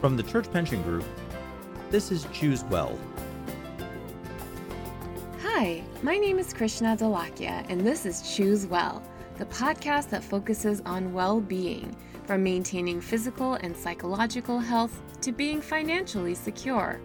From 0.00 0.16
the 0.16 0.22
Church 0.22 0.50
Pension 0.52 0.80
Group, 0.82 1.04
this 1.90 2.12
is 2.12 2.24
Choose 2.32 2.62
Well. 2.64 2.96
Hi, 5.42 5.82
my 6.04 6.16
name 6.16 6.38
is 6.38 6.52
Krishna 6.52 6.96
Dalakia, 6.96 7.66
and 7.68 7.80
this 7.80 8.06
is 8.06 8.22
Choose 8.36 8.64
Well, 8.64 9.02
the 9.38 9.46
podcast 9.46 10.08
that 10.10 10.22
focuses 10.22 10.80
on 10.82 11.12
well 11.12 11.40
being, 11.40 11.96
from 12.26 12.44
maintaining 12.44 13.00
physical 13.00 13.54
and 13.54 13.76
psychological 13.76 14.60
health 14.60 15.02
to 15.22 15.32
being 15.32 15.60
financially 15.60 16.36
secure. 16.36 17.00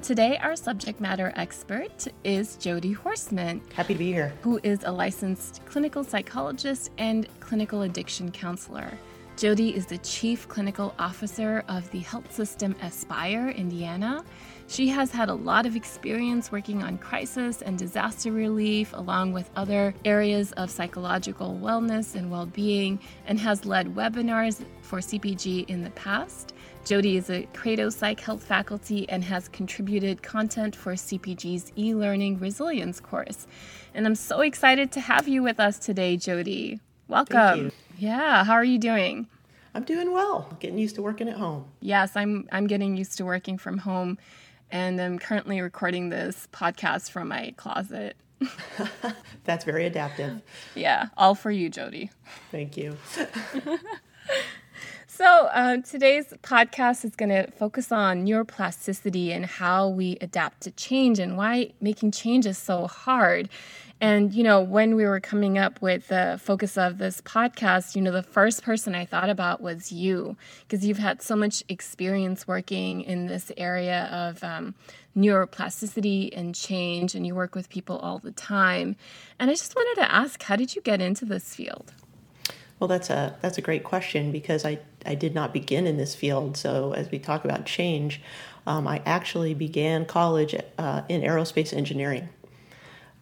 Today, 0.00 0.38
our 0.38 0.56
subject 0.56 1.02
matter 1.02 1.34
expert 1.36 2.08
is 2.24 2.56
Jody 2.56 2.92
Horseman. 2.92 3.60
Happy 3.74 3.92
to 3.92 3.98
be 3.98 4.10
here. 4.10 4.32
Who 4.40 4.58
is 4.62 4.84
a 4.84 4.90
licensed 4.90 5.60
clinical 5.66 6.02
psychologist 6.02 6.92
and 6.96 7.28
clinical 7.40 7.82
addiction 7.82 8.30
counselor. 8.30 8.98
Jody 9.36 9.74
is 9.74 9.86
the 9.86 9.98
Chief 9.98 10.46
Clinical 10.46 10.94
Officer 10.98 11.64
of 11.66 11.90
the 11.90 12.00
health 12.00 12.32
system 12.32 12.76
Aspire, 12.82 13.48
Indiana. 13.48 14.24
She 14.68 14.88
has 14.88 15.10
had 15.10 15.30
a 15.30 15.34
lot 15.34 15.66
of 15.66 15.74
experience 15.74 16.52
working 16.52 16.82
on 16.82 16.98
crisis 16.98 17.62
and 17.62 17.78
disaster 17.78 18.30
relief, 18.30 18.92
along 18.92 19.32
with 19.32 19.50
other 19.56 19.94
areas 20.04 20.52
of 20.52 20.70
psychological 20.70 21.58
wellness 21.60 22.14
and 22.14 22.30
well 22.30 22.46
being, 22.46 23.00
and 23.26 23.40
has 23.40 23.64
led 23.64 23.94
webinars 23.94 24.64
for 24.82 24.98
CPG 24.98 25.68
in 25.68 25.82
the 25.82 25.90
past. 25.90 26.52
Jody 26.84 27.16
is 27.16 27.30
a 27.30 27.48
Credo 27.54 27.88
Psych 27.88 28.20
Health 28.20 28.44
faculty 28.44 29.08
and 29.08 29.24
has 29.24 29.48
contributed 29.48 30.22
content 30.22 30.76
for 30.76 30.92
CPG's 30.92 31.72
e 31.76 31.94
learning 31.94 32.38
resilience 32.38 33.00
course. 33.00 33.46
And 33.94 34.06
I'm 34.06 34.14
so 34.14 34.40
excited 34.40 34.92
to 34.92 35.00
have 35.00 35.26
you 35.26 35.42
with 35.42 35.58
us 35.58 35.78
today, 35.78 36.16
Jody. 36.16 36.80
Welcome. 37.08 37.72
Yeah, 37.98 38.44
how 38.44 38.54
are 38.54 38.64
you 38.64 38.78
doing? 38.78 39.28
I'm 39.74 39.84
doing 39.84 40.12
well. 40.12 40.54
Getting 40.60 40.78
used 40.78 40.96
to 40.96 41.02
working 41.02 41.28
at 41.28 41.36
home. 41.36 41.66
Yes, 41.80 42.16
I'm 42.16 42.48
I'm 42.52 42.66
getting 42.66 42.96
used 42.96 43.16
to 43.18 43.24
working 43.24 43.58
from 43.58 43.78
home 43.78 44.18
and 44.70 45.00
I'm 45.00 45.18
currently 45.18 45.60
recording 45.60 46.10
this 46.10 46.48
podcast 46.52 47.10
from 47.10 47.28
my 47.28 47.54
closet. 47.56 48.16
That's 49.44 49.64
very 49.64 49.86
adaptive. 49.86 50.42
Yeah, 50.74 51.08
all 51.16 51.34
for 51.34 51.50
you, 51.50 51.68
Jody. 51.68 52.10
Thank 52.50 52.76
you. 52.76 52.96
So, 55.14 55.46
uh, 55.52 55.76
today's 55.82 56.32
podcast 56.42 57.04
is 57.04 57.14
going 57.14 57.28
to 57.28 57.48
focus 57.52 57.92
on 57.92 58.26
neuroplasticity 58.26 59.28
and 59.28 59.44
how 59.44 59.86
we 59.88 60.16
adapt 60.22 60.62
to 60.62 60.70
change 60.70 61.18
and 61.18 61.36
why 61.36 61.74
making 61.82 62.12
change 62.12 62.46
is 62.46 62.56
so 62.56 62.86
hard. 62.86 63.50
And, 64.02 64.34
you 64.34 64.42
know, 64.42 64.60
when 64.60 64.96
we 64.96 65.04
were 65.04 65.20
coming 65.20 65.58
up 65.58 65.80
with 65.80 66.08
the 66.08 66.40
focus 66.42 66.76
of 66.76 66.98
this 66.98 67.20
podcast, 67.20 67.94
you 67.94 68.02
know, 68.02 68.10
the 68.10 68.24
first 68.24 68.64
person 68.64 68.96
I 68.96 69.04
thought 69.04 69.30
about 69.30 69.60
was 69.60 69.92
you, 69.92 70.36
because 70.62 70.84
you've 70.84 70.98
had 70.98 71.22
so 71.22 71.36
much 71.36 71.62
experience 71.68 72.48
working 72.48 73.02
in 73.02 73.28
this 73.28 73.52
area 73.56 74.06
of 74.06 74.42
um, 74.42 74.74
neuroplasticity 75.16 76.36
and 76.36 76.52
change, 76.52 77.14
and 77.14 77.24
you 77.24 77.36
work 77.36 77.54
with 77.54 77.68
people 77.68 77.96
all 77.98 78.18
the 78.18 78.32
time. 78.32 78.96
And 79.38 79.48
I 79.48 79.54
just 79.54 79.76
wanted 79.76 80.02
to 80.02 80.12
ask, 80.12 80.42
how 80.42 80.56
did 80.56 80.74
you 80.74 80.82
get 80.82 81.00
into 81.00 81.24
this 81.24 81.54
field? 81.54 81.92
Well, 82.80 82.88
that's 82.88 83.08
a 83.08 83.36
that's 83.40 83.58
a 83.58 83.62
great 83.62 83.84
question 83.84 84.32
because 84.32 84.64
I 84.64 84.80
I 85.06 85.14
did 85.14 85.32
not 85.32 85.52
begin 85.52 85.86
in 85.86 85.96
this 85.96 86.16
field. 86.16 86.56
So 86.56 86.92
as 86.94 87.08
we 87.12 87.20
talk 87.20 87.44
about 87.44 87.66
change, 87.66 88.20
um, 88.66 88.88
I 88.88 89.00
actually 89.06 89.54
began 89.54 90.06
college 90.06 90.56
uh, 90.76 91.02
in 91.08 91.20
aerospace 91.20 91.72
engineering. 91.72 92.28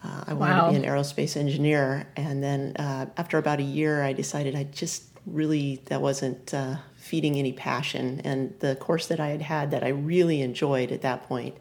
Uh, 0.02 0.24
I 0.28 0.34
wanted 0.34 0.54
wow. 0.54 0.66
to 0.66 0.78
be 0.78 0.84
an 0.84 0.90
aerospace 0.90 1.36
engineer, 1.36 2.06
and 2.16 2.42
then 2.42 2.74
uh, 2.78 3.06
after 3.16 3.38
about 3.38 3.60
a 3.60 3.64
year, 3.64 4.02
I 4.02 4.12
decided 4.12 4.56
I 4.56 4.64
just 4.64 5.04
really 5.26 5.82
that 5.86 6.00
wasn't 6.00 6.54
uh, 6.54 6.76
feeding 6.96 7.36
any 7.36 7.52
passion. 7.52 8.20
And 8.24 8.54
the 8.60 8.76
course 8.76 9.06
that 9.08 9.20
I 9.20 9.28
had 9.28 9.42
had 9.42 9.70
that 9.72 9.84
I 9.84 9.88
really 9.88 10.40
enjoyed 10.42 10.92
at 10.92 11.02
that 11.02 11.24
point 11.24 11.56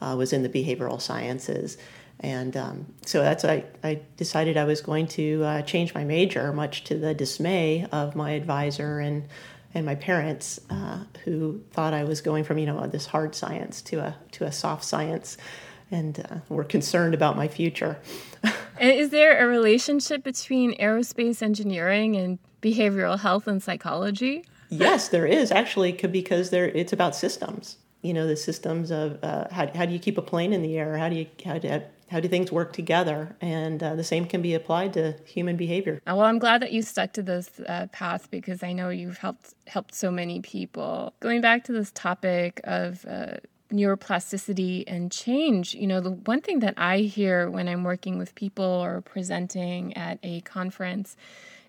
uh, 0.00 0.14
was 0.18 0.32
in 0.32 0.42
the 0.42 0.48
behavioral 0.48 1.00
sciences. 1.00 1.78
And 2.20 2.56
um, 2.56 2.86
so 3.06 3.22
that's 3.22 3.44
I, 3.44 3.64
I 3.84 4.00
decided 4.16 4.56
I 4.56 4.64
was 4.64 4.80
going 4.80 5.06
to 5.08 5.44
uh, 5.44 5.62
change 5.62 5.94
my 5.94 6.04
major, 6.04 6.52
much 6.52 6.84
to 6.84 6.96
the 6.96 7.14
dismay 7.14 7.86
of 7.92 8.16
my 8.16 8.32
advisor 8.32 8.98
and 8.98 9.28
and 9.74 9.84
my 9.84 9.94
parents, 9.94 10.58
uh, 10.70 11.04
who 11.24 11.62
thought 11.72 11.92
I 11.92 12.04
was 12.04 12.22
going 12.22 12.42
from 12.42 12.58
you 12.58 12.66
know 12.66 12.86
this 12.86 13.06
hard 13.06 13.34
science 13.34 13.82
to 13.82 14.00
a 14.00 14.16
to 14.32 14.44
a 14.44 14.52
soft 14.52 14.84
science 14.84 15.36
and 15.90 16.20
uh, 16.30 16.36
were 16.48 16.64
concerned 16.64 17.14
about 17.14 17.36
my 17.36 17.48
future. 17.48 17.98
is 18.80 19.10
there 19.10 19.38
a 19.38 19.46
relationship 19.46 20.22
between 20.22 20.76
aerospace 20.78 21.42
engineering 21.42 22.16
and 22.16 22.38
behavioral 22.62 23.18
health 23.18 23.46
and 23.46 23.62
psychology? 23.62 24.44
yes, 24.70 25.08
there 25.08 25.26
is 25.26 25.50
actually 25.50 25.92
because 25.92 26.50
there 26.50 26.68
it's 26.68 26.92
about 26.92 27.14
systems. 27.14 27.78
You 28.02 28.14
know, 28.14 28.26
the 28.26 28.36
systems 28.36 28.90
of 28.90 29.18
uh, 29.22 29.46
how, 29.50 29.66
how 29.74 29.86
do 29.86 29.92
you 29.92 29.98
keep 29.98 30.18
a 30.18 30.22
plane 30.22 30.52
in 30.52 30.62
the 30.62 30.78
air? 30.78 30.96
How 30.96 31.08
do 31.08 31.16
you 31.16 31.26
how 31.44 31.58
do 31.58 31.82
how 32.10 32.20
do 32.20 32.28
things 32.28 32.50
work 32.52 32.72
together? 32.72 33.36
And 33.40 33.82
uh, 33.82 33.94
the 33.94 34.04
same 34.04 34.24
can 34.24 34.40
be 34.40 34.54
applied 34.54 34.92
to 34.94 35.14
human 35.24 35.56
behavior. 35.56 36.00
Well, 36.06 36.22
I'm 36.22 36.38
glad 36.38 36.62
that 36.62 36.72
you 36.72 36.82
stuck 36.82 37.12
to 37.14 37.22
this 37.22 37.60
uh, 37.66 37.86
path 37.92 38.30
because 38.30 38.62
I 38.62 38.72
know 38.72 38.88
you've 38.88 39.18
helped 39.18 39.54
helped 39.66 39.94
so 39.94 40.10
many 40.10 40.40
people. 40.40 41.12
Going 41.20 41.40
back 41.40 41.64
to 41.64 41.72
this 41.72 41.90
topic 41.92 42.60
of 42.64 43.04
uh, 43.06 43.38
neuroplasticity 43.72 44.84
and 44.86 45.12
change, 45.12 45.74
you 45.74 45.86
know, 45.86 46.00
the 46.00 46.10
one 46.10 46.40
thing 46.40 46.60
that 46.60 46.74
I 46.76 46.98
hear 46.98 47.50
when 47.50 47.68
I'm 47.68 47.84
working 47.84 48.18
with 48.18 48.34
people 48.34 48.64
or 48.64 49.00
presenting 49.00 49.96
at 49.96 50.18
a 50.22 50.40
conference 50.42 51.16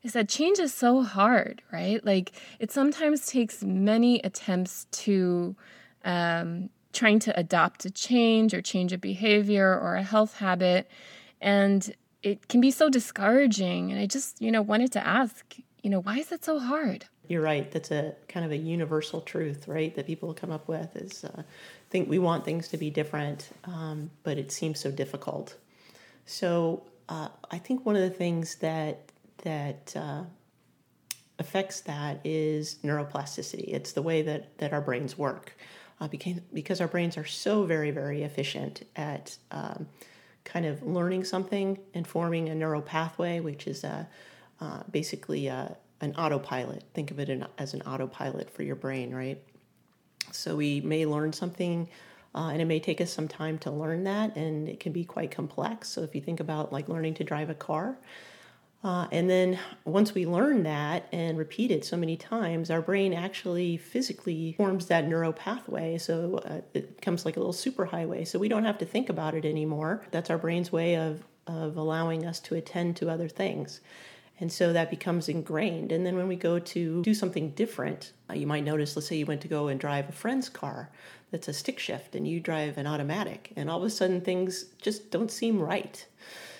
is 0.01 0.13
that 0.13 0.29
change 0.29 0.59
is 0.59 0.73
so 0.73 1.03
hard, 1.03 1.61
right? 1.71 2.03
Like 2.05 2.31
it 2.59 2.71
sometimes 2.71 3.25
takes 3.27 3.63
many 3.63 4.19
attempts 4.19 4.85
to 4.91 5.55
um, 6.05 6.69
trying 6.93 7.19
to 7.19 7.37
adopt 7.37 7.85
a 7.85 7.91
change 7.91 8.53
or 8.53 8.61
change 8.61 8.93
a 8.93 8.97
behavior 8.97 9.77
or 9.77 9.95
a 9.95 10.03
health 10.03 10.37
habit. 10.37 10.89
And 11.41 11.93
it 12.23 12.47
can 12.47 12.61
be 12.61 12.71
so 12.71 12.89
discouraging. 12.89 13.91
And 13.91 13.99
I 13.99 14.05
just, 14.05 14.41
you 14.41 14.51
know, 14.51 14.61
wanted 14.61 14.91
to 14.93 15.05
ask, 15.05 15.55
you 15.83 15.89
know, 15.89 15.99
why 15.99 16.17
is 16.17 16.31
it 16.31 16.45
so 16.45 16.59
hard? 16.59 17.05
You're 17.29 17.43
right. 17.43 17.71
That's 17.71 17.91
a 17.91 18.15
kind 18.27 18.43
of 18.43 18.51
a 18.51 18.57
universal 18.57 19.21
truth, 19.21 19.67
right? 19.67 19.95
That 19.95 20.07
people 20.07 20.33
come 20.33 20.51
up 20.51 20.67
with 20.67 20.95
is 20.95 21.23
uh, 21.23 21.43
think 21.91 22.09
we 22.09 22.17
want 22.17 22.43
things 22.43 22.67
to 22.69 22.77
be 22.77 22.89
different, 22.89 23.49
um, 23.65 24.09
but 24.23 24.39
it 24.39 24.51
seems 24.51 24.79
so 24.79 24.89
difficult. 24.89 25.55
So 26.25 26.83
uh, 27.07 27.29
I 27.51 27.59
think 27.59 27.85
one 27.85 27.95
of 27.95 28.01
the 28.01 28.09
things 28.09 28.55
that 28.55 29.11
that 29.43 29.93
uh, 29.95 30.23
affects 31.37 31.81
that 31.81 32.19
is 32.23 32.79
neuroplasticity. 32.83 33.73
It's 33.75 33.93
the 33.93 34.01
way 34.01 34.23
that 34.23 34.57
that 34.57 34.73
our 34.73 34.81
brains 34.81 35.15
work, 35.15 35.55
uh, 36.01 36.07
because 36.07 36.39
because 36.51 36.81
our 36.81 36.87
brains 36.87 37.15
are 37.15 37.25
so 37.25 37.63
very 37.63 37.91
very 37.91 38.23
efficient 38.23 38.83
at 38.95 39.37
um, 39.51 39.87
kind 40.45 40.65
of 40.65 40.81
learning 40.81 41.25
something 41.25 41.77
and 41.93 42.07
forming 42.07 42.49
a 42.49 42.55
neural 42.55 42.81
pathway, 42.81 43.39
which 43.39 43.67
is 43.67 43.83
a, 43.83 44.07
uh, 44.59 44.81
basically 44.89 45.45
a, 45.45 45.77
an 46.01 46.15
autopilot. 46.15 46.83
Think 46.93 47.11
of 47.11 47.19
it 47.19 47.29
as 47.57 47.73
an 47.73 47.81
autopilot 47.83 48.49
for 48.49 48.63
your 48.63 48.75
brain, 48.75 49.13
right? 49.13 49.41
So 50.31 50.55
we 50.55 50.81
may 50.81 51.05
learn 51.05 51.33
something, 51.33 51.89
uh, 52.35 52.49
and 52.53 52.61
it 52.61 52.65
may 52.65 52.79
take 52.79 53.01
us 53.01 53.11
some 53.11 53.27
time 53.27 53.57
to 53.59 53.71
learn 53.71 54.03
that, 54.05 54.35
and 54.35 54.69
it 54.69 54.79
can 54.79 54.91
be 54.91 55.03
quite 55.03 55.31
complex. 55.31 55.89
So 55.89 56.01
if 56.01 56.15
you 56.15 56.21
think 56.21 56.39
about 56.39 56.71
like 56.71 56.87
learning 56.87 57.15
to 57.15 57.23
drive 57.23 57.49
a 57.49 57.55
car, 57.55 57.97
uh, 58.81 59.07
and 59.11 59.29
then 59.29 59.59
once 59.83 60.13
we 60.13 60.25
learn 60.25 60.63
that 60.63 61.09
and 61.11 61.37
repeat 61.37 61.69
it 61.69 61.83
so 61.83 61.97
many 61.97 62.15
times, 62.15 62.71
our 62.71 62.81
brain 62.81 63.13
actually 63.13 63.75
physically 63.75 64.53
forms 64.53 64.85
that 64.85 65.05
neural 65.05 65.33
pathway. 65.33 65.97
So 65.97 66.41
uh, 66.45 66.61
it 66.73 66.95
becomes 66.95 67.25
like 67.25 67.35
a 67.35 67.39
little 67.39 67.53
superhighway. 67.53 68.25
So 68.25 68.39
we 68.39 68.47
don't 68.47 68.63
have 68.63 68.77
to 68.77 68.85
think 68.85 69.09
about 69.09 69.35
it 69.35 69.43
anymore. 69.43 70.05
That's 70.11 70.29
our 70.29 70.37
brain's 70.37 70.71
way 70.71 70.95
of, 70.95 71.25
of 71.45 71.75
allowing 71.75 72.25
us 72.25 72.39
to 72.41 72.55
attend 72.55 72.95
to 72.97 73.09
other 73.09 73.27
things. 73.27 73.81
And 74.39 74.51
so 74.51 74.71
that 74.71 74.89
becomes 74.89 75.27
ingrained. 75.27 75.91
And 75.91 76.05
then 76.05 76.15
when 76.15 76.27
we 76.27 76.35
go 76.35 76.59
to 76.59 77.01
do 77.03 77.13
something 77.13 77.51
different, 77.51 78.13
uh, 78.29 78.33
you 78.33 78.47
might 78.47 78.63
notice, 78.63 78.95
let's 78.95 79.07
say 79.07 79.17
you 79.17 79.25
went 79.25 79.41
to 79.41 79.49
go 79.49 79.67
and 79.67 79.79
drive 79.79 80.07
a 80.07 80.13
friend's 80.13 80.47
car 80.47 80.89
that's 81.31 81.47
a 81.47 81.53
stick 81.53 81.77
shift 81.77 82.15
and 82.15 82.27
you 82.27 82.39
drive 82.39 82.77
an 82.77 82.87
automatic, 82.87 83.51
and 83.55 83.69
all 83.69 83.79
of 83.79 83.83
a 83.83 83.89
sudden 83.89 84.21
things 84.21 84.65
just 84.81 85.11
don't 85.11 85.29
seem 85.31 85.61
right 85.61 86.05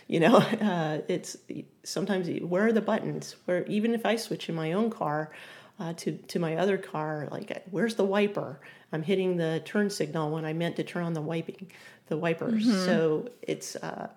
you 0.09 0.19
know 0.19 0.36
uh, 0.62 1.00
it's 1.07 1.38
sometimes 1.83 2.27
where 2.42 2.65
are 2.65 2.74
the 2.74 2.81
buttons 2.81 3.38
where 3.45 3.63
even 3.68 3.94
if 3.94 4.06
i 4.06 4.18
switch 4.18 4.50
in 4.50 4.56
my 4.56 4.74
own 4.74 4.89
car 4.89 5.31
uh, 5.80 5.94
to 5.94 6.12
to 6.27 6.39
my 6.39 6.57
other 6.57 6.77
car 6.77 7.30
like 7.31 7.63
where's 7.71 7.95
the 7.95 8.04
wiper 8.04 8.59
i'm 8.92 9.04
hitting 9.04 9.38
the 9.38 9.62
turn 9.63 9.89
signal 9.89 10.30
when 10.31 10.44
i 10.44 10.51
meant 10.51 10.75
to 10.75 10.83
turn 10.83 11.04
on 11.04 11.13
the 11.13 11.21
wiping 11.21 11.71
the 12.07 12.18
wipers 12.18 12.65
mm-hmm. 12.65 12.86
so 12.86 13.30
it's 13.42 13.77
uh, 13.77 14.09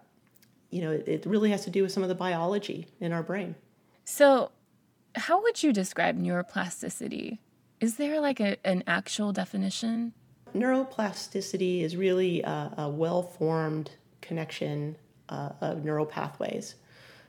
you 0.73 0.81
know 0.81 0.91
it, 0.91 1.25
really 1.27 1.51
has 1.51 1.65
to 1.65 1.71
do 1.71 1.83
with 1.83 1.93
some 1.93 2.03
of 2.03 2.09
the 2.09 2.15
biology 2.15 2.89
in 2.99 3.13
our 3.13 3.23
brain. 3.23 3.55
So 4.05 4.51
how 5.15 5.43
would 5.43 5.63
you 5.63 5.73
describe 5.73 6.19
neuroplasticity? 6.19 7.39
Is 7.81 7.97
there 7.97 8.21
like 8.21 8.41
a, 8.41 8.57
an 8.67 8.83
actual 8.87 9.33
definition? 9.33 10.15
Neuroplasticity 10.55 11.83
is 11.83 11.97
really 11.97 12.43
a, 12.43 12.73
a 12.79 12.89
well-formed 12.89 13.91
connection 14.21 14.97
uh, 15.29 15.51
of 15.61 15.85
neural 15.85 16.07
pathways. 16.07 16.77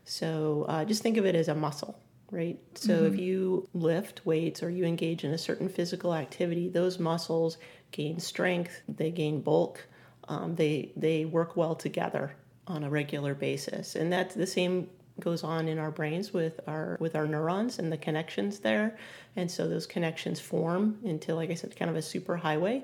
So 0.06 0.66
uh, 0.68 0.86
just 0.86 1.04
think 1.04 1.18
of 1.18 1.26
it 1.26 1.36
as 1.36 1.48
a 1.48 1.56
muscle, 1.56 2.00
right? 2.32 2.60
So 2.76 3.06
if 3.06 3.18
you 3.18 3.68
lift 3.74 4.26
weights 4.26 4.62
or 4.62 4.70
you 4.70 4.86
engage 4.86 5.24
in 5.24 5.32
a 5.32 5.38
certain 5.38 5.70
physical 5.70 6.14
activity, 6.14 6.68
those 6.70 7.00
muscles 7.00 7.58
gain 7.92 8.20
strength, 8.20 8.82
they 8.88 9.12
gain 9.12 9.42
bulk, 9.42 9.86
um, 10.28 10.56
they 10.56 10.92
they 10.96 11.26
work 11.26 11.58
well 11.58 11.76
together 11.76 12.36
on 12.68 12.84
a 12.84 12.90
regular 12.90 13.34
basis, 13.34 13.96
and 13.96 14.12
that's 14.12 14.36
the 14.36 14.48
same 14.48 14.90
goes 15.20 15.44
on 15.44 15.68
in 15.68 15.78
our 15.78 15.92
brains 15.92 16.34
with 16.34 16.60
our 16.68 16.98
with 17.00 17.16
our 17.16 17.28
neurons 17.28 17.80
and 17.80 17.92
the 17.92 17.98
connections 17.98 18.60
there, 18.60 18.98
and 19.36 19.50
so 19.50 19.68
those 19.68 19.86
connections 19.86 20.40
form 20.40 20.98
into, 21.04 21.36
like 21.36 21.50
I 21.52 21.54
said, 21.56 21.76
kind 21.76 21.92
of 21.92 21.98
a 21.98 22.02
super 22.02 22.38
highway. 22.38 22.84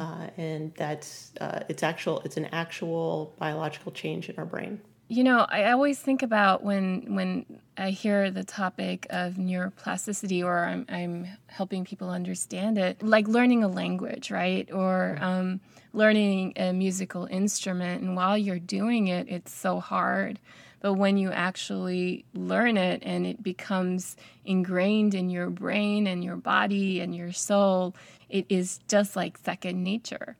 Uh, 0.00 0.26
and 0.36 0.74
that's 0.74 1.32
uh, 1.40 1.60
it's 1.68 1.82
actual 1.84 2.20
it's 2.24 2.36
an 2.36 2.46
actual 2.46 3.34
biological 3.38 3.92
change 3.92 4.28
in 4.28 4.36
our 4.36 4.44
brain 4.44 4.80
You 5.12 5.24
know, 5.24 5.44
I 5.46 5.72
always 5.72 5.98
think 5.98 6.22
about 6.22 6.64
when 6.64 7.14
when 7.14 7.44
I 7.76 7.90
hear 7.90 8.30
the 8.30 8.44
topic 8.44 9.06
of 9.10 9.34
neuroplasticity, 9.34 10.42
or 10.42 10.64
I'm, 10.64 10.86
I'm 10.88 11.28
helping 11.48 11.84
people 11.84 12.08
understand 12.08 12.78
it, 12.78 13.02
like 13.02 13.28
learning 13.28 13.62
a 13.62 13.68
language, 13.68 14.30
right, 14.30 14.66
or 14.72 15.18
um, 15.20 15.60
learning 15.92 16.54
a 16.56 16.72
musical 16.72 17.26
instrument. 17.26 18.00
And 18.00 18.16
while 18.16 18.38
you're 18.38 18.58
doing 18.58 19.08
it, 19.08 19.28
it's 19.28 19.52
so 19.52 19.80
hard. 19.80 20.38
But 20.80 20.94
when 20.94 21.18
you 21.18 21.30
actually 21.30 22.24
learn 22.32 22.78
it 22.78 23.02
and 23.04 23.26
it 23.26 23.42
becomes 23.42 24.16
ingrained 24.46 25.14
in 25.14 25.28
your 25.28 25.50
brain 25.50 26.06
and 26.06 26.24
your 26.24 26.36
body 26.36 27.00
and 27.00 27.14
your 27.14 27.32
soul, 27.32 27.94
it 28.30 28.46
is 28.48 28.80
just 28.88 29.14
like 29.14 29.36
second 29.36 29.84
nature. 29.84 30.38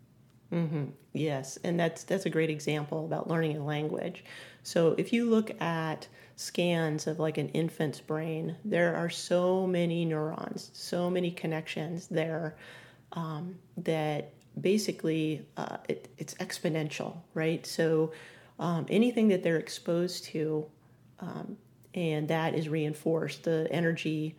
Hmm. 0.48 0.84
Yes, 1.12 1.58
and 1.62 1.78
that's 1.78 2.04
that's 2.04 2.25
a 2.25 2.30
great 2.30 2.48
example 2.48 3.04
about 3.04 3.28
learning 3.28 3.58
a 3.58 3.64
language. 3.64 4.25
So 4.62 4.94
if 4.99 5.12
you 5.12 5.29
look 5.29 5.61
at 5.61 6.06
scans 6.37 7.06
of 7.06 7.19
like 7.19 7.38
an 7.38 7.49
infant's 7.50 8.00
brain, 8.00 8.56
there 8.64 8.94
are 8.94 9.11
so 9.11 9.67
many 9.67 10.05
neurons, 10.05 10.70
so 10.73 11.11
many 11.11 11.31
connections 11.31 12.06
there 12.09 12.56
um, 13.12 13.56
that 13.76 14.32
basically 14.61 15.47
uh, 15.56 15.79
it, 15.88 16.09
it's 16.19 16.35
exponential, 16.35 17.17
right? 17.35 17.64
So 17.67 18.12
um, 18.59 18.87
anything 18.88 19.29
that 19.29 19.43
they're 19.43 19.59
exposed 19.59 20.25
to, 20.26 20.67
um, 21.20 21.56
and 21.94 22.29
that 22.29 22.55
is 22.55 22.69
reinforced, 22.69 23.44
the 23.44 23.69
energy 23.70 24.37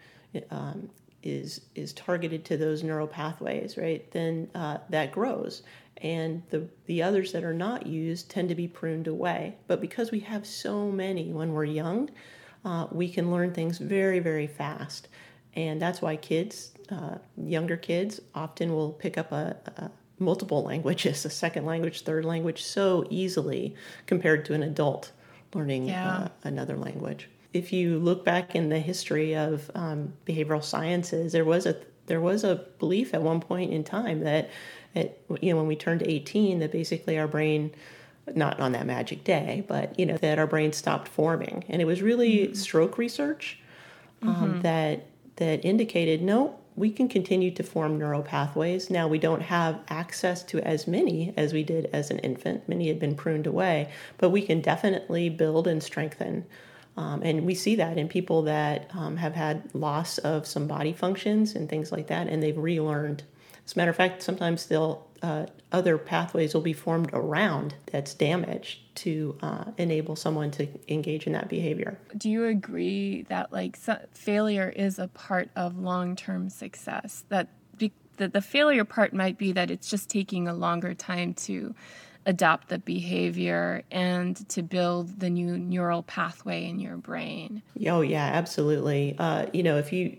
um, 0.49 0.89
is 1.23 1.61
is 1.75 1.93
targeted 1.93 2.45
to 2.45 2.57
those 2.57 2.83
neural 2.83 3.07
pathways, 3.07 3.77
right? 3.77 4.09
Then 4.11 4.49
uh, 4.53 4.77
that 4.89 5.11
grows, 5.11 5.63
and 5.97 6.43
the 6.49 6.67
the 6.85 7.01
others 7.01 7.31
that 7.31 7.43
are 7.43 7.53
not 7.53 7.87
used 7.87 8.29
tend 8.29 8.49
to 8.49 8.55
be 8.55 8.67
pruned 8.67 9.07
away. 9.07 9.55
But 9.67 9.81
because 9.81 10.11
we 10.11 10.19
have 10.21 10.45
so 10.45 10.91
many 10.91 11.31
when 11.31 11.53
we're 11.53 11.65
young, 11.65 12.09
uh, 12.65 12.87
we 12.91 13.09
can 13.09 13.31
learn 13.31 13.53
things 13.53 13.77
very 13.77 14.19
very 14.19 14.47
fast, 14.47 15.07
and 15.55 15.81
that's 15.81 16.01
why 16.01 16.15
kids, 16.17 16.71
uh, 16.89 17.15
younger 17.37 17.77
kids, 17.77 18.19
often 18.35 18.73
will 18.73 18.91
pick 18.91 19.17
up 19.17 19.31
a, 19.31 19.55
a 19.77 19.91
multiple 20.19 20.63
languages, 20.63 21.25
a 21.25 21.29
second 21.29 21.65
language, 21.65 22.01
third 22.01 22.25
language, 22.25 22.63
so 22.63 23.05
easily 23.09 23.75
compared 24.05 24.45
to 24.45 24.53
an 24.53 24.63
adult 24.63 25.11
learning 25.53 25.87
Yeah. 25.87 26.09
uh, 26.09 26.27
another 26.43 26.77
language. 26.77 27.29
If 27.53 27.71
you 27.71 27.99
look 27.99 28.25
back 28.25 28.55
in 28.55 28.69
the 28.69 28.79
history 28.79 29.35
of 29.35 29.69
um, 29.75 30.13
behavioral 30.25 30.63
sciences, 30.63 31.31
there 31.31 31.45
was 31.45 31.65
a 31.65 31.77
there 32.07 32.19
was 32.19 32.43
a 32.43 32.65
belief 32.79 33.13
at 33.13 33.21
one 33.21 33.39
point 33.39 33.71
in 33.71 33.83
time 33.83 34.21
that, 34.21 34.49
at, 34.93 35.17
you 35.41 35.53
know, 35.53 35.57
when 35.57 35.67
we 35.67 35.75
turned 35.75 36.03
18, 36.03 36.59
that 36.59 36.69
basically 36.69 37.17
our 37.17 37.29
brain, 37.29 37.71
not 38.35 38.59
on 38.59 38.73
that 38.73 38.85
magic 38.85 39.23
day, 39.23 39.63
but 39.69 39.97
you 39.97 40.05
know, 40.05 40.17
that 40.17 40.37
our 40.37 40.47
brain 40.47 40.73
stopped 40.73 41.07
forming, 41.07 41.63
and 41.69 41.81
it 41.81 41.85
was 41.85 42.01
really 42.01 42.53
stroke 42.53 42.97
research 42.97 43.59
um, 44.21 44.61
that 44.61 45.05
that 45.37 45.65
indicated 45.65 46.21
no, 46.21 46.59
we 46.75 46.91
can 46.91 47.07
continue 47.07 47.51
to 47.51 47.63
form 47.63 47.97
neural 47.97 48.21
pathways. 48.21 48.89
Now 48.89 49.07
we 49.07 49.19
don't 49.19 49.41
have 49.41 49.79
access 49.89 50.43
to 50.43 50.59
as 50.61 50.87
many 50.87 51.33
as 51.37 51.53
we 51.53 51.63
did 51.63 51.89
as 51.93 52.09
an 52.09 52.19
infant. 52.19 52.67
Many 52.67 52.87
had 52.87 52.99
been 52.99 53.15
pruned 53.15 53.47
away, 53.47 53.91
but 54.17 54.29
we 54.29 54.41
can 54.41 54.61
definitely 54.61 55.29
build 55.29 55.67
and 55.67 55.83
strengthen. 55.83 56.45
Um, 56.95 57.23
and 57.23 57.45
we 57.45 57.55
see 57.55 57.75
that 57.75 57.97
in 57.97 58.07
people 58.07 58.43
that 58.43 58.91
um, 58.95 59.17
have 59.17 59.33
had 59.33 59.73
loss 59.73 60.19
of 60.19 60.45
some 60.45 60.67
body 60.67 60.93
functions 60.93 61.55
and 61.55 61.67
things 61.67 61.91
like 61.91 62.07
that, 62.07 62.27
and 62.27 62.41
they've 62.41 62.57
relearned. 62.57 63.23
As 63.65 63.75
a 63.75 63.79
matter 63.79 63.91
of 63.91 63.95
fact, 63.95 64.21
sometimes 64.21 64.67
they'll 64.67 65.07
uh, 65.23 65.45
other 65.71 65.97
pathways 65.97 66.53
will 66.53 66.61
be 66.61 66.73
formed 66.73 67.09
around 67.13 67.73
that's 67.85 68.13
damaged 68.13 68.79
to 68.95 69.37
uh, 69.41 69.63
enable 69.77 70.15
someone 70.17 70.51
to 70.51 70.67
engage 70.89 71.25
in 71.25 71.33
that 71.33 71.47
behavior. 71.47 71.97
Do 72.15 72.29
you 72.29 72.45
agree 72.45 73.23
that 73.29 73.51
like 73.53 73.77
so- 73.77 74.05
failure 74.11 74.69
is 74.69 74.99
a 74.99 75.07
part 75.07 75.49
of 75.55 75.79
long-term 75.79 76.49
success? 76.49 77.23
That 77.29 77.47
be- 77.77 77.93
that 78.17 78.33
the 78.33 78.41
failure 78.41 78.83
part 78.83 79.13
might 79.13 79.37
be 79.37 79.53
that 79.53 79.71
it's 79.71 79.89
just 79.89 80.09
taking 80.09 80.47
a 80.47 80.53
longer 80.53 80.93
time 80.93 81.33
to 81.35 81.73
adopt 82.25 82.69
the 82.69 82.79
behavior 82.79 83.83
and 83.91 84.47
to 84.49 84.61
build 84.61 85.19
the 85.19 85.29
new 85.29 85.57
neural 85.57 86.03
pathway 86.03 86.67
in 86.67 86.79
your 86.79 86.97
brain. 86.97 87.61
Oh 87.87 88.01
yeah, 88.01 88.25
absolutely. 88.25 89.15
Uh, 89.19 89.47
you 89.53 89.63
know, 89.63 89.77
if 89.77 89.91
you 89.91 90.17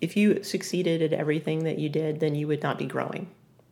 if 0.00 0.16
you 0.16 0.42
succeeded 0.42 1.02
at 1.02 1.12
everything 1.12 1.64
that 1.64 1.78
you 1.78 1.88
did, 1.88 2.20
then 2.20 2.34
you 2.34 2.46
would 2.46 2.62
not 2.62 2.78
be 2.78 2.86
growing, 2.86 3.28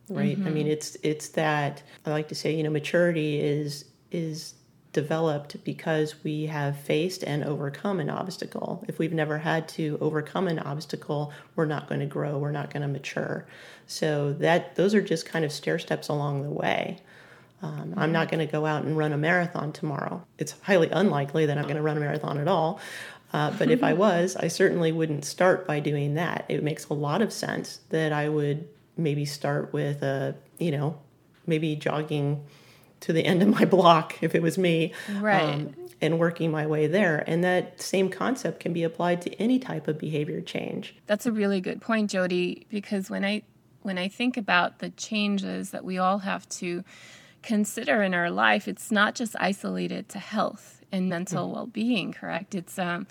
right? 0.09 0.37
I 0.37 0.49
mean, 0.49 0.67
it's 0.67 0.97
it's 1.03 1.29
that 1.29 1.83
I 2.05 2.09
like 2.09 2.27
to 2.29 2.35
say, 2.35 2.55
you 2.55 2.63
know, 2.63 2.69
maturity 2.69 3.39
is 3.39 3.85
is 4.11 4.55
developed 4.93 5.63
because 5.63 6.23
we 6.23 6.47
have 6.47 6.75
faced 6.75 7.23
and 7.23 7.43
overcome 7.43 7.99
an 7.99 8.09
obstacle. 8.09 8.83
If 8.87 8.97
we've 8.97 9.13
never 9.13 9.37
had 9.37 9.67
to 9.69 9.97
overcome 10.01 10.47
an 10.47 10.59
obstacle, 10.59 11.31
we're 11.55 11.65
not 11.65 11.87
going 11.87 11.99
to 11.99 12.07
grow. 12.07 12.39
We're 12.39 12.51
not 12.51 12.73
going 12.73 12.81
to 12.81 12.87
mature. 12.87 13.45
So 13.85 14.33
that 14.33 14.75
those 14.75 14.95
are 14.95 15.01
just 15.01 15.25
kind 15.25 15.45
of 15.45 15.51
stair 15.51 15.77
steps 15.77 16.07
along 16.07 16.41
the 16.43 16.49
way. 16.49 16.99
Um, 17.61 17.93
I'm 17.97 18.11
not 18.11 18.29
going 18.29 18.45
to 18.45 18.51
go 18.51 18.65
out 18.65 18.83
and 18.83 18.95
run 18.95 19.13
a 19.13 19.17
marathon 19.17 19.71
tomorrow. 19.73 20.23
It's 20.37 20.53
highly 20.61 20.89
unlikely 20.89 21.47
that 21.47 21.57
I'm 21.57 21.63
going 21.63 21.77
to 21.77 21.81
run 21.81 21.97
a 21.97 21.99
marathon 21.99 22.37
at 22.37 22.47
all. 22.47 22.79
Uh, 23.33 23.51
but 23.57 23.71
if 23.71 23.83
I 23.83 23.93
was, 24.05 24.35
I 24.35 24.47
certainly 24.47 24.91
wouldn't 24.91 25.25
start 25.25 25.65
by 25.65 25.79
doing 25.79 26.13
that. 26.15 26.45
It 26.49 26.63
makes 26.63 26.87
a 26.89 26.93
lot 26.93 27.21
of 27.21 27.33
sense 27.33 27.79
that 27.89 28.13
I 28.13 28.29
would 28.29 28.67
maybe 28.95 29.25
start 29.25 29.73
with 29.73 30.03
a, 30.03 30.35
you 30.59 30.71
know, 30.71 30.99
maybe 31.47 31.75
jogging 31.75 32.43
to 32.99 33.13
the 33.13 33.25
end 33.25 33.41
of 33.41 33.47
my 33.49 33.65
block 33.65 34.21
if 34.21 34.35
it 34.35 34.41
was 34.41 34.57
me, 34.57 34.93
um, 35.09 35.21
Right. 35.21 35.73
and 36.01 36.19
working 36.19 36.51
my 36.51 36.67
way 36.67 36.85
there. 36.87 37.23
And 37.27 37.43
that 37.43 37.81
same 37.81 38.09
concept 38.09 38.59
can 38.59 38.73
be 38.73 38.83
applied 38.83 39.21
to 39.23 39.33
any 39.41 39.57
type 39.59 39.87
of 39.87 39.97
behavior 39.97 40.41
change. 40.41 40.95
That's 41.07 41.25
a 41.25 41.31
really 41.31 41.61
good 41.61 41.81
point, 41.81 42.11
Jody, 42.11 42.65
because 42.69 43.09
when 43.09 43.25
I 43.25 43.41
when 43.83 43.97
I 43.97 44.09
think 44.09 44.35
about 44.35 44.79
the 44.79 44.89
changes 44.89 45.69
that 45.69 45.85
we 45.85 45.97
all 45.97 46.17
have 46.19 46.49
to 46.49 46.83
consider 47.41 48.01
in 48.01 48.13
our 48.13 48.29
life, 48.29 48.67
it's 48.67 48.91
not 48.91 49.15
just 49.15 49.35
isolated 49.39 50.09
to 50.09 50.19
health 50.19 50.81
and 50.91 51.09
mental 51.09 51.51
well-being, 51.51 52.13
correct? 52.13 52.55
It's 52.55 52.77
um 52.79 53.07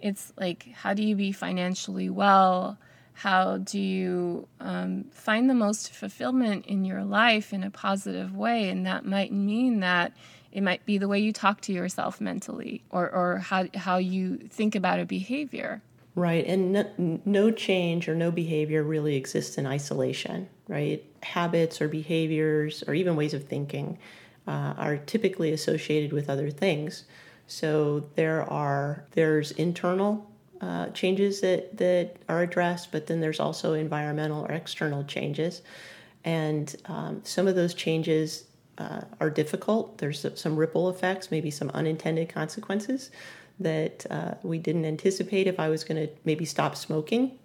it's 0.00 0.32
like 0.38 0.68
how 0.72 0.94
do 0.94 1.02
you 1.02 1.16
be 1.16 1.32
financially 1.32 2.10
well? 2.10 2.78
How 3.16 3.56
do 3.56 3.80
you 3.80 4.46
um, 4.60 5.04
find 5.10 5.48
the 5.48 5.54
most 5.54 5.90
fulfillment 5.90 6.66
in 6.66 6.84
your 6.84 7.02
life 7.02 7.54
in 7.54 7.64
a 7.64 7.70
positive 7.70 8.36
way? 8.36 8.68
And 8.68 8.84
that 8.84 9.06
might 9.06 9.32
mean 9.32 9.80
that 9.80 10.12
it 10.52 10.62
might 10.62 10.84
be 10.84 10.98
the 10.98 11.08
way 11.08 11.18
you 11.18 11.32
talk 11.32 11.62
to 11.62 11.72
yourself 11.72 12.20
mentally 12.20 12.84
or, 12.90 13.10
or 13.10 13.38
how, 13.38 13.68
how 13.74 13.96
you 13.96 14.36
think 14.36 14.74
about 14.74 15.00
a 15.00 15.06
behavior. 15.06 15.80
Right, 16.14 16.46
and 16.46 16.72
no, 16.72 17.20
no 17.24 17.50
change 17.50 18.06
or 18.06 18.14
no 18.14 18.30
behavior 18.30 18.82
really 18.82 19.16
exists 19.16 19.56
in 19.56 19.66
isolation, 19.66 20.48
right? 20.68 21.02
Habits 21.34 21.80
or 21.80 21.88
behaviors 21.88 22.84
or 22.86 22.94
even 22.94 23.16
ways 23.16 23.34
of 23.34 23.44
thinking 23.44 23.98
uh, 24.46 24.74
are 24.76 24.96
typically 24.96 25.52
associated 25.52 26.12
with 26.12 26.30
other 26.30 26.50
things. 26.50 27.04
So 27.46 28.08
there 28.14 28.42
are 28.50 29.04
there's 29.12 29.52
internal 29.52 30.30
uh, 30.60 30.88
changes 30.88 31.40
that 31.40 31.76
that 31.76 32.16
are 32.28 32.42
addressed, 32.42 32.92
but 32.92 33.06
then 33.06 33.20
there's 33.20 33.40
also 33.40 33.74
environmental 33.74 34.44
or 34.46 34.52
external 34.52 35.04
changes, 35.04 35.62
and 36.24 36.74
um, 36.86 37.20
some 37.24 37.46
of 37.46 37.54
those 37.54 37.74
changes 37.74 38.44
uh, 38.78 39.02
are 39.20 39.30
difficult. 39.30 39.98
There's 39.98 40.26
some 40.34 40.56
ripple 40.56 40.88
effects, 40.90 41.30
maybe 41.30 41.50
some 41.50 41.70
unintended 41.70 42.28
consequences 42.28 43.10
that 43.60 44.06
uh, 44.10 44.34
we 44.42 44.58
didn't 44.58 44.84
anticipate. 44.84 45.46
If 45.46 45.58
I 45.58 45.68
was 45.68 45.84
going 45.84 46.06
to 46.06 46.12
maybe 46.24 46.44
stop 46.44 46.76
smoking, 46.76 47.38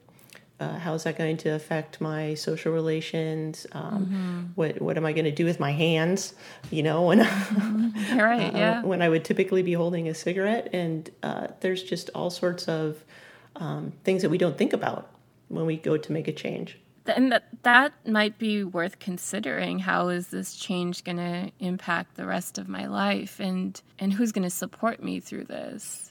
uh, 0.62 0.78
how 0.78 0.94
is 0.94 1.04
that 1.04 1.18
going 1.18 1.38
to 1.38 1.50
affect 1.50 2.00
my 2.00 2.36
social 2.36 2.72
relations? 2.72 3.66
Um, 3.72 4.52
What 4.56 4.80
what 4.80 4.96
am 4.96 5.06
I 5.06 5.12
going 5.12 5.26
to 5.26 5.32
do 5.32 5.46
with 5.46 5.60
my 5.60 5.72
hands? 5.72 6.36
You 6.70 6.84
know, 6.84 7.02
when 7.04 7.18
You're 8.16 8.26
right, 8.26 8.54
yeah. 8.54 8.84
when 8.84 9.02
I 9.02 9.10
would 9.10 9.26
typically 9.26 9.64
be 9.64 9.74
holding 9.74 10.08
a 10.08 10.14
cigarette, 10.14 10.70
and 10.72 11.10
uh, 11.24 11.48
there's 11.62 11.82
just 11.84 12.12
all 12.14 12.30
sorts 12.30 12.68
of 12.68 13.04
um, 13.56 13.94
things 14.04 14.22
that 14.22 14.30
we 14.30 14.38
don't 14.38 14.58
think 14.58 14.74
about 14.74 15.10
when 15.48 15.66
we 15.66 15.78
go 15.78 15.98
to 15.98 16.12
make 16.12 16.28
a 16.28 16.32
change. 16.32 16.78
and 17.08 17.32
that 17.32 17.46
that 17.64 17.94
might 18.06 18.38
be 18.38 18.64
worth 18.64 19.00
considering 19.00 19.80
how 19.80 20.10
is 20.10 20.28
this 20.28 20.56
change 20.56 21.04
going 21.04 21.18
to 21.18 21.52
impact 21.60 22.16
the 22.16 22.26
rest 22.28 22.58
of 22.60 22.68
my 22.70 22.86
life 22.86 23.40
and 23.40 23.82
and 23.98 24.14
who's 24.14 24.32
going 24.32 24.44
to 24.44 24.56
support 24.64 25.02
me 25.02 25.20
through 25.20 25.46
this 25.46 26.11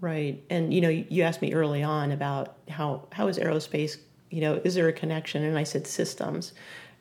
Right. 0.00 0.42
And 0.48 0.72
you 0.72 0.80
know, 0.80 0.88
you 0.88 1.22
asked 1.22 1.42
me 1.42 1.52
early 1.52 1.82
on 1.82 2.10
about 2.10 2.56
how 2.68 3.06
how 3.12 3.28
is 3.28 3.38
aerospace, 3.38 3.98
you 4.30 4.40
know, 4.40 4.60
is 4.64 4.74
there 4.74 4.88
a 4.88 4.92
connection? 4.92 5.44
And 5.44 5.58
I 5.58 5.64
said 5.64 5.86
systems. 5.86 6.52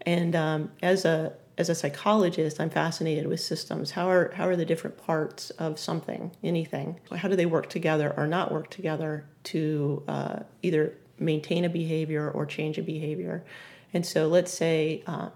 And 0.01 0.35
um, 0.35 0.71
as 0.81 1.05
a 1.05 1.33
as 1.57 1.69
a 1.69 1.75
psychologist, 1.75 2.59
I'm 2.59 2.69
fascinated 2.69 3.27
with 3.27 3.39
systems. 3.39 3.91
How 3.91 4.09
are 4.09 4.31
how 4.33 4.47
are 4.47 4.55
the 4.55 4.65
different 4.65 4.97
parts 4.97 5.49
of 5.51 5.79
something, 5.79 6.31
anything? 6.43 6.99
How 7.15 7.27
do 7.27 7.35
they 7.35 7.45
work 7.45 7.69
together 7.69 8.13
or 8.17 8.27
not 8.27 8.51
work 8.51 8.69
together 8.69 9.25
to 9.45 10.03
uh, 10.07 10.39
either 10.61 10.93
maintain 11.17 11.65
a 11.65 11.69
behavior 11.69 12.29
or 12.29 12.45
change 12.45 12.77
a 12.77 12.83
behavior? 12.83 13.45
And 13.93 14.05
so, 14.05 14.27
let's 14.27 14.53
say, 14.53 15.03
uh, 15.07 15.29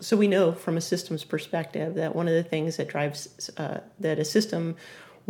so 0.00 0.16
we 0.16 0.28
know 0.28 0.52
from 0.52 0.76
a 0.76 0.80
systems 0.80 1.24
perspective 1.24 1.94
that 1.94 2.14
one 2.14 2.28
of 2.28 2.34
the 2.34 2.42
things 2.42 2.76
that 2.76 2.88
drives 2.88 3.50
uh, 3.56 3.80
that 3.98 4.18
a 4.18 4.24
system 4.24 4.76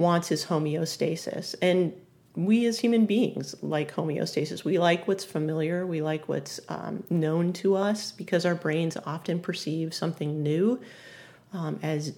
wants 0.00 0.32
is 0.32 0.46
homeostasis. 0.46 1.54
And 1.62 1.92
we 2.36 2.66
as 2.66 2.80
human 2.80 3.06
beings 3.06 3.54
like 3.62 3.94
homeostasis. 3.94 4.64
We 4.64 4.78
like 4.78 5.06
what's 5.06 5.24
familiar, 5.24 5.86
we 5.86 6.00
like 6.00 6.28
what's 6.28 6.60
um, 6.68 7.04
known 7.10 7.52
to 7.54 7.76
us 7.76 8.12
because 8.12 8.46
our 8.46 8.54
brains 8.54 8.96
often 9.04 9.40
perceive 9.40 9.92
something 9.92 10.42
new 10.42 10.80
um, 11.52 11.78
as 11.82 12.14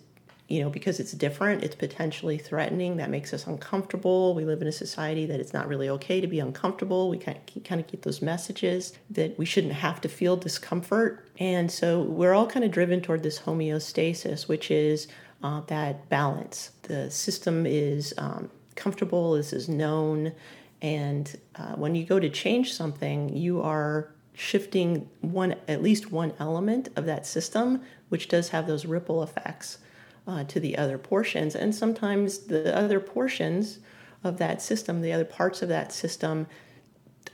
you 0.53 0.61
know, 0.61 0.69
because 0.69 1.01
it's 1.01 1.13
different, 1.13 1.65
it's 1.65 1.75
potentially 1.75 2.37
threatening. 2.37 2.99
That 2.99 3.09
makes 3.09 3.33
us 3.33 3.47
uncomfortable. 3.47 4.35
We 4.35 4.45
live 4.45 4.61
in 4.61 4.69
a 4.69 4.73
society 4.73 5.25
that 5.25 5.41
it's 5.41 5.55
not 5.55 5.67
really 5.67 5.89
okay 5.89 6.21
to 6.21 6.27
be 6.27 6.41
uncomfortable. 6.41 7.09
We 7.09 7.17
kind 7.17 7.39
of, 7.39 7.65
kind 7.65 7.81
of 7.81 7.87
get 7.87 8.03
those 8.03 8.21
messages 8.21 8.93
that 9.09 9.39
we 9.39 9.47
shouldn't 9.47 9.73
have 9.73 10.03
to 10.03 10.11
feel 10.11 10.37
discomfort. 10.37 11.27
And 11.39 11.71
so 11.71 12.03
we're 12.03 12.35
all 12.35 12.47
kind 12.47 12.67
of 12.67 12.71
driven 12.71 13.01
toward 13.01 13.23
this 13.23 13.39
homeostasis, 13.39 14.47
which 14.47 14.71
is 14.71 15.09
uh, 15.43 15.61
that 15.63 16.09
balance. 16.09 16.73
The 16.83 17.11
system 17.11 17.67
is 17.67 18.15
um, 18.19 18.51
comfortable, 18.77 19.33
this 19.35 19.53
is 19.53 19.69
known. 19.69 20.33
And 20.81 21.39
uh, 21.57 21.75
when 21.75 21.95
you 21.95 22.05
go 22.05 22.19
to 22.19 22.29
change 22.29 22.73
something, 22.73 23.35
you 23.37 23.63
are 23.63 24.11
shifting 24.35 25.09
one 25.21 25.55
at 25.69 25.83
least 25.83 26.11
one 26.11 26.33
element 26.39 26.89
of 26.97 27.07
that 27.07 27.27
system, 27.27 27.83
which 28.09 28.29
does 28.29 28.49
have 28.49 28.67
those 28.67 28.87
ripple 28.87 29.23
effects 29.23 29.79
uh, 30.27 30.45
to 30.45 30.59
the 30.59 30.79
other 30.79 30.99
portions. 30.99 31.55
And 31.55 31.75
sometimes 31.75 32.39
the 32.39 32.77
other 32.77 33.01
portions 33.01 33.79
of 34.25 34.39
that 34.39 34.63
system, 34.63 35.01
the 35.01 35.13
other 35.13 35.25
parts 35.25 35.63
of 35.63 35.69
that 35.69 35.93
system, 35.93 36.47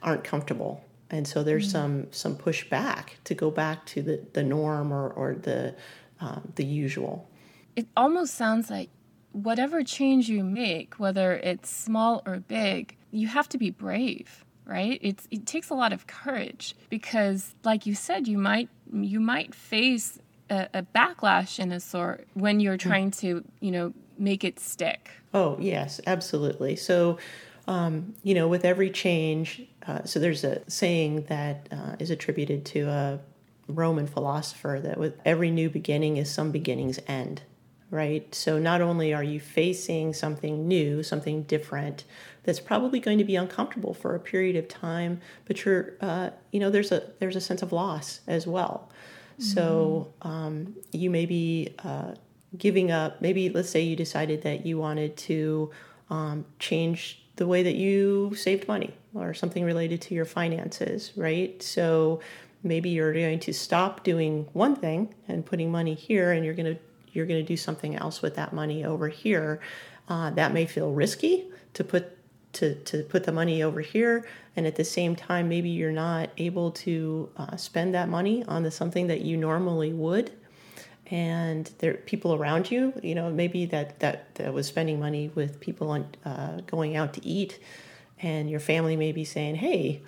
aren't 0.02 0.24
comfortable. 0.24 0.84
And 1.10 1.26
so 1.26 1.42
there's 1.42 1.72
mm-hmm. 1.72 2.06
some 2.06 2.06
some 2.10 2.36
pushback 2.36 3.10
to 3.24 3.34
go 3.34 3.50
back 3.50 3.86
to 3.86 4.02
the, 4.02 4.26
the 4.32 4.42
norm 4.42 4.92
or, 4.92 5.10
or 5.10 5.34
the 5.34 5.74
um, 6.20 6.52
the 6.56 6.64
usual. 6.64 7.28
It 7.78 7.86
almost 7.96 8.34
sounds 8.34 8.70
like 8.70 8.90
whatever 9.32 9.82
change 9.82 10.28
you 10.28 10.42
make, 10.42 10.94
whether 10.98 11.32
it's 11.34 11.70
small 11.70 12.22
or 12.26 12.40
big, 12.40 12.96
you 13.10 13.28
have 13.28 13.48
to 13.50 13.58
be 13.58 13.70
brave 13.70 14.44
right 14.66 14.98
it's 15.00 15.26
it 15.30 15.46
takes 15.46 15.70
a 15.70 15.74
lot 15.74 15.94
of 15.94 16.06
courage 16.06 16.76
because 16.90 17.54
like 17.64 17.86
you 17.86 17.94
said 17.94 18.28
you 18.28 18.36
might 18.36 18.68
you 18.92 19.18
might 19.18 19.54
face 19.54 20.18
a, 20.50 20.68
a 20.74 20.82
backlash 20.82 21.58
in 21.58 21.72
a 21.72 21.80
sort 21.80 22.26
when 22.34 22.60
you're 22.60 22.74
hmm. 22.74 22.88
trying 22.88 23.10
to, 23.10 23.44
you 23.60 23.70
know, 23.70 23.92
make 24.18 24.44
it 24.44 24.58
stick. 24.58 25.10
Oh, 25.32 25.56
yes, 25.60 26.00
absolutely. 26.06 26.76
So, 26.76 27.18
um, 27.66 28.14
you 28.22 28.34
know, 28.34 28.48
with 28.48 28.64
every 28.64 28.90
change, 28.90 29.62
uh, 29.86 30.04
so 30.04 30.18
there's 30.18 30.44
a 30.44 30.68
saying 30.70 31.24
that 31.24 31.68
uh, 31.70 31.96
is 31.98 32.10
attributed 32.10 32.64
to 32.66 32.88
a 32.88 33.20
Roman 33.68 34.06
philosopher 34.06 34.80
that 34.82 34.98
with 34.98 35.20
every 35.24 35.50
new 35.50 35.68
beginning 35.68 36.16
is 36.16 36.30
some 36.30 36.50
beginning's 36.50 36.98
end, 37.06 37.42
right? 37.90 38.34
So 38.34 38.58
not 38.58 38.80
only 38.80 39.14
are 39.14 39.22
you 39.24 39.40
facing 39.40 40.12
something 40.12 40.68
new, 40.68 41.02
something 41.02 41.42
different 41.44 42.04
that's 42.44 42.60
probably 42.60 43.00
going 43.00 43.18
to 43.18 43.24
be 43.24 43.36
uncomfortable 43.36 43.94
for 43.94 44.14
a 44.14 44.20
period 44.20 44.56
of 44.56 44.68
time, 44.68 45.20
but 45.46 45.64
you're, 45.64 45.94
uh, 46.00 46.30
you 46.52 46.60
know, 46.60 46.70
there's 46.70 46.92
a 46.92 47.02
there's 47.18 47.36
a 47.36 47.40
sense 47.40 47.62
of 47.62 47.72
loss 47.72 48.20
as 48.26 48.46
well. 48.46 48.90
So 49.40 50.12
um, 50.22 50.74
you 50.92 51.10
may 51.10 51.24
be 51.24 51.74
uh, 51.84 52.14
giving 52.56 52.90
up. 52.90 53.22
Maybe 53.22 53.48
let's 53.50 53.70
say 53.70 53.82
you 53.82 53.94
decided 53.94 54.42
that 54.42 54.66
you 54.66 54.78
wanted 54.78 55.16
to 55.18 55.70
um, 56.10 56.44
change 56.58 57.22
the 57.36 57.46
way 57.46 57.62
that 57.62 57.76
you 57.76 58.34
saved 58.34 58.66
money 58.66 58.94
or 59.14 59.32
something 59.34 59.64
related 59.64 60.00
to 60.02 60.14
your 60.14 60.24
finances, 60.24 61.12
right? 61.16 61.62
So 61.62 62.20
maybe 62.64 62.90
you're 62.90 63.12
going 63.12 63.38
to 63.40 63.52
stop 63.52 64.02
doing 64.02 64.48
one 64.52 64.74
thing 64.74 65.14
and 65.28 65.46
putting 65.46 65.70
money 65.70 65.94
here, 65.94 66.32
and 66.32 66.44
you're 66.44 66.54
going 66.54 66.74
to 66.74 66.80
you're 67.18 67.26
going 67.26 67.44
to 67.44 67.46
do 67.46 67.56
something 67.56 67.96
else 67.96 68.22
with 68.22 68.36
that 68.36 68.52
money 68.52 68.84
over 68.84 69.08
here. 69.08 69.60
Uh, 70.08 70.30
that 70.30 70.54
may 70.54 70.64
feel 70.64 70.92
risky 70.92 71.48
to 71.74 71.82
put 71.84 72.16
to, 72.54 72.76
to 72.76 73.02
put 73.02 73.24
the 73.24 73.32
money 73.32 73.62
over 73.62 73.80
here. 73.80 74.26
And 74.56 74.66
at 74.66 74.76
the 74.76 74.84
same 74.84 75.14
time 75.14 75.48
maybe 75.48 75.68
you're 75.68 75.92
not 75.92 76.30
able 76.38 76.70
to 76.70 77.28
uh, 77.36 77.56
spend 77.56 77.94
that 77.94 78.08
money 78.08 78.44
on 78.44 78.62
the 78.62 78.70
something 78.70 79.08
that 79.08 79.20
you 79.20 79.36
normally 79.36 79.92
would. 79.92 80.30
And 81.10 81.70
there 81.78 81.94
people 81.94 82.34
around 82.34 82.70
you 82.70 82.92
you 83.02 83.14
know 83.14 83.30
maybe 83.30 83.66
that 83.66 83.98
that, 84.00 84.34
that 84.36 84.54
was 84.54 84.66
spending 84.66 85.00
money 85.00 85.30
with 85.34 85.58
people 85.58 85.90
on 85.90 86.06
uh, 86.24 86.60
going 86.66 86.96
out 86.96 87.14
to 87.14 87.26
eat. 87.26 87.58
And 88.20 88.48
your 88.48 88.60
family 88.60 88.96
may 88.96 89.10
be 89.10 89.24
saying 89.24 89.56
hey 89.56 90.02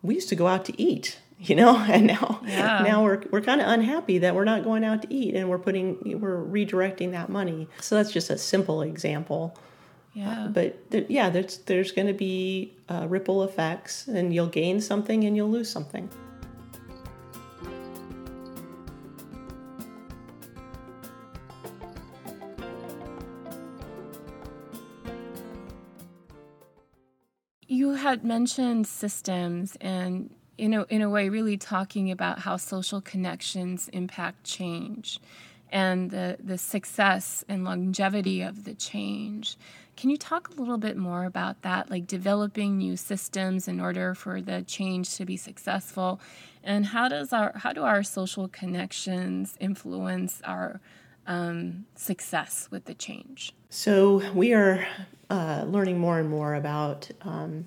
we 0.00 0.14
used 0.14 0.28
to 0.28 0.36
go 0.36 0.46
out 0.46 0.64
to 0.66 0.80
eat 0.80 1.18
you 1.48 1.56
know 1.56 1.76
and 1.76 2.06
now 2.06 2.40
yeah. 2.46 2.82
now 2.82 3.02
we're, 3.02 3.22
we're 3.30 3.40
kind 3.40 3.60
of 3.60 3.66
unhappy 3.66 4.18
that 4.18 4.34
we're 4.34 4.44
not 4.44 4.62
going 4.62 4.84
out 4.84 5.02
to 5.02 5.12
eat 5.12 5.34
and 5.34 5.48
we're 5.48 5.58
putting 5.58 6.20
we're 6.20 6.42
redirecting 6.42 7.10
that 7.10 7.28
money 7.28 7.66
so 7.80 7.96
that's 7.96 8.12
just 8.12 8.30
a 8.30 8.38
simple 8.38 8.82
example 8.82 9.56
yeah. 10.14 10.44
Uh, 10.44 10.48
but 10.48 10.90
th- 10.90 11.06
yeah, 11.08 11.30
there's 11.30 11.58
there's 11.58 11.92
going 11.92 12.08
to 12.08 12.12
be 12.12 12.74
uh, 12.88 13.06
ripple 13.08 13.44
effects, 13.44 14.08
and 14.08 14.34
you'll 14.34 14.46
gain 14.46 14.80
something 14.80 15.24
and 15.24 15.36
you'll 15.36 15.50
lose 15.50 15.70
something. 15.70 16.08
You 27.66 27.94
had 27.94 28.22
mentioned 28.22 28.86
systems 28.86 29.78
and 29.80 30.28
in 30.62 30.74
a, 30.74 30.86
in 30.90 31.02
a 31.02 31.10
way 31.10 31.28
really 31.28 31.56
talking 31.56 32.08
about 32.08 32.38
how 32.38 32.56
social 32.56 33.00
connections 33.00 33.88
impact 33.92 34.44
change 34.44 35.18
and 35.72 36.12
the, 36.12 36.36
the 36.38 36.56
success 36.56 37.44
and 37.48 37.64
longevity 37.64 38.42
of 38.42 38.62
the 38.62 38.72
change. 38.72 39.56
Can 39.96 40.08
you 40.08 40.16
talk 40.16 40.50
a 40.50 40.52
little 40.52 40.78
bit 40.78 40.96
more 40.96 41.24
about 41.24 41.62
that, 41.62 41.90
like 41.90 42.06
developing 42.06 42.78
new 42.78 42.96
systems 42.96 43.66
in 43.66 43.80
order 43.80 44.14
for 44.14 44.40
the 44.40 44.62
change 44.62 45.16
to 45.16 45.24
be 45.24 45.36
successful? 45.36 46.20
And 46.62 46.86
how 46.86 47.08
does 47.08 47.32
our 47.32 47.52
how 47.56 47.72
do 47.72 47.82
our 47.82 48.04
social 48.04 48.46
connections 48.46 49.56
influence 49.58 50.40
our 50.44 50.80
um, 51.26 51.86
success 51.96 52.68
with 52.70 52.84
the 52.84 52.94
change? 52.94 53.52
So 53.68 54.22
we 54.32 54.54
are 54.54 54.86
uh, 55.28 55.64
learning 55.66 55.98
more 55.98 56.20
and 56.20 56.30
more 56.30 56.54
about 56.54 57.10
um, 57.22 57.66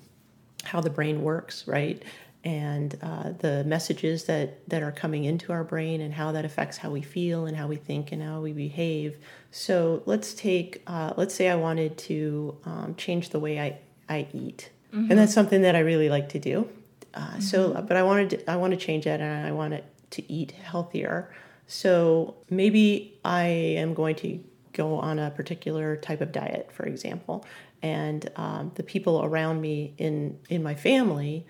how 0.64 0.80
the 0.80 0.90
brain 0.90 1.22
works, 1.22 1.68
right? 1.68 2.02
And 2.46 2.96
uh, 3.02 3.32
the 3.40 3.64
messages 3.64 4.24
that, 4.26 4.66
that 4.68 4.80
are 4.80 4.92
coming 4.92 5.24
into 5.24 5.50
our 5.50 5.64
brain 5.64 6.00
and 6.00 6.14
how 6.14 6.30
that 6.30 6.44
affects 6.44 6.78
how 6.78 6.88
we 6.88 7.02
feel 7.02 7.46
and 7.46 7.56
how 7.56 7.66
we 7.66 7.74
think 7.74 8.12
and 8.12 8.22
how 8.22 8.40
we 8.40 8.52
behave. 8.52 9.18
So 9.50 10.04
let's 10.06 10.32
take, 10.32 10.80
uh, 10.86 11.12
let's 11.16 11.34
say 11.34 11.48
I 11.48 11.56
wanted 11.56 11.98
to 11.98 12.56
um, 12.64 12.94
change 12.96 13.30
the 13.30 13.40
way 13.40 13.58
I, 13.58 13.78
I 14.08 14.28
eat. 14.32 14.70
Mm-hmm. 14.94 15.10
And 15.10 15.18
that's 15.18 15.34
something 15.34 15.62
that 15.62 15.74
I 15.74 15.80
really 15.80 16.08
like 16.08 16.28
to 16.30 16.38
do. 16.38 16.68
Uh, 17.14 17.20
mm-hmm. 17.20 17.40
So, 17.40 17.84
but 17.88 17.96
I 17.96 18.04
wanted 18.04 18.30
to, 18.30 18.48
I 18.48 18.54
want 18.54 18.70
to 18.70 18.76
change 18.76 19.06
that 19.06 19.20
and 19.20 19.44
I 19.44 19.50
want 19.50 19.74
it 19.74 19.84
to 20.12 20.32
eat 20.32 20.52
healthier. 20.52 21.34
So 21.66 22.36
maybe 22.48 23.18
I 23.24 23.46
am 23.46 23.92
going 23.92 24.14
to 24.16 24.38
go 24.72 25.00
on 25.00 25.18
a 25.18 25.32
particular 25.32 25.96
type 25.96 26.20
of 26.20 26.30
diet, 26.30 26.70
for 26.70 26.84
example, 26.84 27.44
and 27.82 28.30
um, 28.36 28.70
the 28.76 28.84
people 28.84 29.24
around 29.24 29.60
me 29.60 29.94
in 29.98 30.38
in 30.48 30.62
my 30.62 30.74
family 30.74 31.44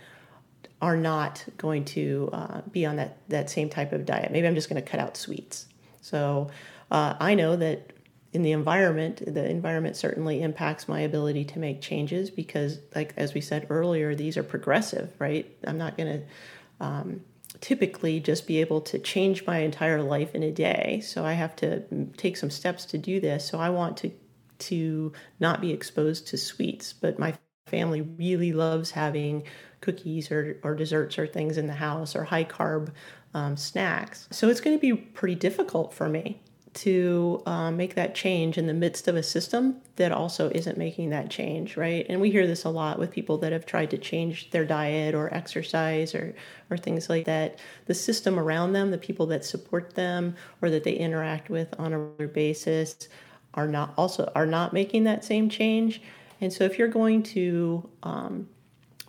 are 0.80 0.96
not 0.96 1.44
going 1.56 1.85
to 1.85 2.28
uh, 2.32 2.61
be 2.70 2.85
on 2.87 2.96
that, 2.96 3.18
that 3.28 3.50
same 3.50 3.68
type 3.68 3.92
of 3.92 4.04
diet. 4.04 4.30
Maybe 4.30 4.46
I'm 4.46 4.54
just 4.54 4.68
going 4.68 4.82
to 4.82 4.88
cut 4.88 5.00
out 5.00 5.16
sweets. 5.16 5.66
So 6.00 6.50
uh, 6.90 7.14
I 7.18 7.35
know 7.35 7.56
that 7.56 7.92
in 8.32 8.42
the 8.42 8.52
environment, 8.52 9.23
the 9.26 9.49
environment 9.49 9.96
certainly 9.96 10.42
impacts 10.42 10.88
my 10.88 11.00
ability 11.00 11.44
to 11.46 11.58
make 11.58 11.80
changes 11.80 12.30
because, 12.30 12.78
like 12.94 13.14
as 13.16 13.32
we 13.32 13.40
said 13.40 13.66
earlier, 13.70 14.14
these 14.14 14.37
are 14.37 14.42
progressive, 14.42 15.11
right? 15.18 15.50
I'm 15.66 15.78
not 15.78 15.96
going 15.96 16.20
to 16.20 16.85
um, 16.85 17.20
typically 17.61 18.20
just 18.20 18.46
be 18.46 18.61
able 18.61 18.82
to 18.82 18.99
change 18.99 19.46
my 19.46 19.58
entire 19.58 20.02
life 20.02 20.35
in 20.35 20.42
a 20.42 20.52
day. 20.52 21.00
So 21.02 21.25
I 21.25 21.32
have 21.32 21.56
to 21.56 21.82
take 22.16 22.37
some 22.37 22.50
steps 22.50 22.85
to 22.87 22.99
do 22.99 23.20
this. 23.20 23.49
So 23.49 23.58
I 23.58 23.70
want 23.70 23.96
to 23.99 24.11
to 24.58 25.12
not 25.38 25.61
be 25.61 25.70
exposed 25.70 26.28
to 26.28 26.38
sweets, 26.38 26.92
but 26.92 27.18
my 27.18 27.35
family 27.66 28.02
really 28.02 28.52
loves 28.52 28.92
having 28.92 29.42
cookies 29.80 30.30
or, 30.30 30.58
or 30.62 30.75
desserts 30.75 31.18
or 31.18 31.26
things 31.26 31.58
in 31.58 31.66
the 31.66 31.75
house 31.75 32.14
or 32.14 32.25
high 32.25 32.44
carb 32.44 32.92
um, 33.35 33.56
snacks. 33.56 34.28
So 34.30 34.49
it's 34.49 34.61
going 34.61 34.76
to 34.76 34.80
be 34.80 34.94
pretty 34.94 35.35
difficult 35.35 35.92
for 35.92 36.08
me 36.08 36.40
to 36.75 37.42
uh, 37.46 37.70
make 37.70 37.94
that 37.94 38.14
change 38.14 38.58
in 38.58 38.66
the 38.66 38.75
midst 38.75 39.08
of 39.08 39.16
a 39.16 39.23
system 39.23 39.80
that 39.96 40.12
also 40.12 40.50
isn't 40.50 40.76
making 40.76 41.08
that 41.11 41.30
change, 41.30 41.76
right? 41.76 42.04
And 42.08 42.20
we 42.20 42.30
hear 42.30 42.46
this 42.46 42.64
a 42.64 42.68
lot 42.68 42.99
with 42.99 43.11
people 43.11 43.38
that 43.38 43.52
have 43.52 43.64
tried 43.64 43.90
to 43.90 43.99
change 43.99 44.50
their 44.50 44.64
diet 44.64 45.14
or 45.14 45.32
exercise 45.32 46.14
or, 46.14 46.35
or 46.70 46.76
things 46.76 47.08
like 47.08 47.25
that. 47.25 47.58
The 47.87 47.94
system 47.94 48.38
around 48.38 48.75
them, 48.75 48.90
the 48.90 48.99
people 48.99 49.26
that 49.26 49.44
support 49.44 49.94
them 49.94 50.37
or 50.61 50.68
that 50.70 50.85
they 50.85 50.92
interact 50.92 51.49
with 51.49 51.75
on 51.78 51.94
a 51.94 51.99
regular 51.99 52.28
basis, 52.28 53.08
are 53.54 53.66
not 53.66 53.94
also 53.96 54.30
are 54.35 54.44
not 54.44 54.75
making 54.75 55.04
that 55.04 55.25
same 55.25 55.49
change. 55.49 56.02
And 56.40 56.52
so, 56.52 56.64
if 56.64 56.78
you're 56.78 56.88
going 56.88 57.23
to 57.25 57.88
um, 58.02 58.49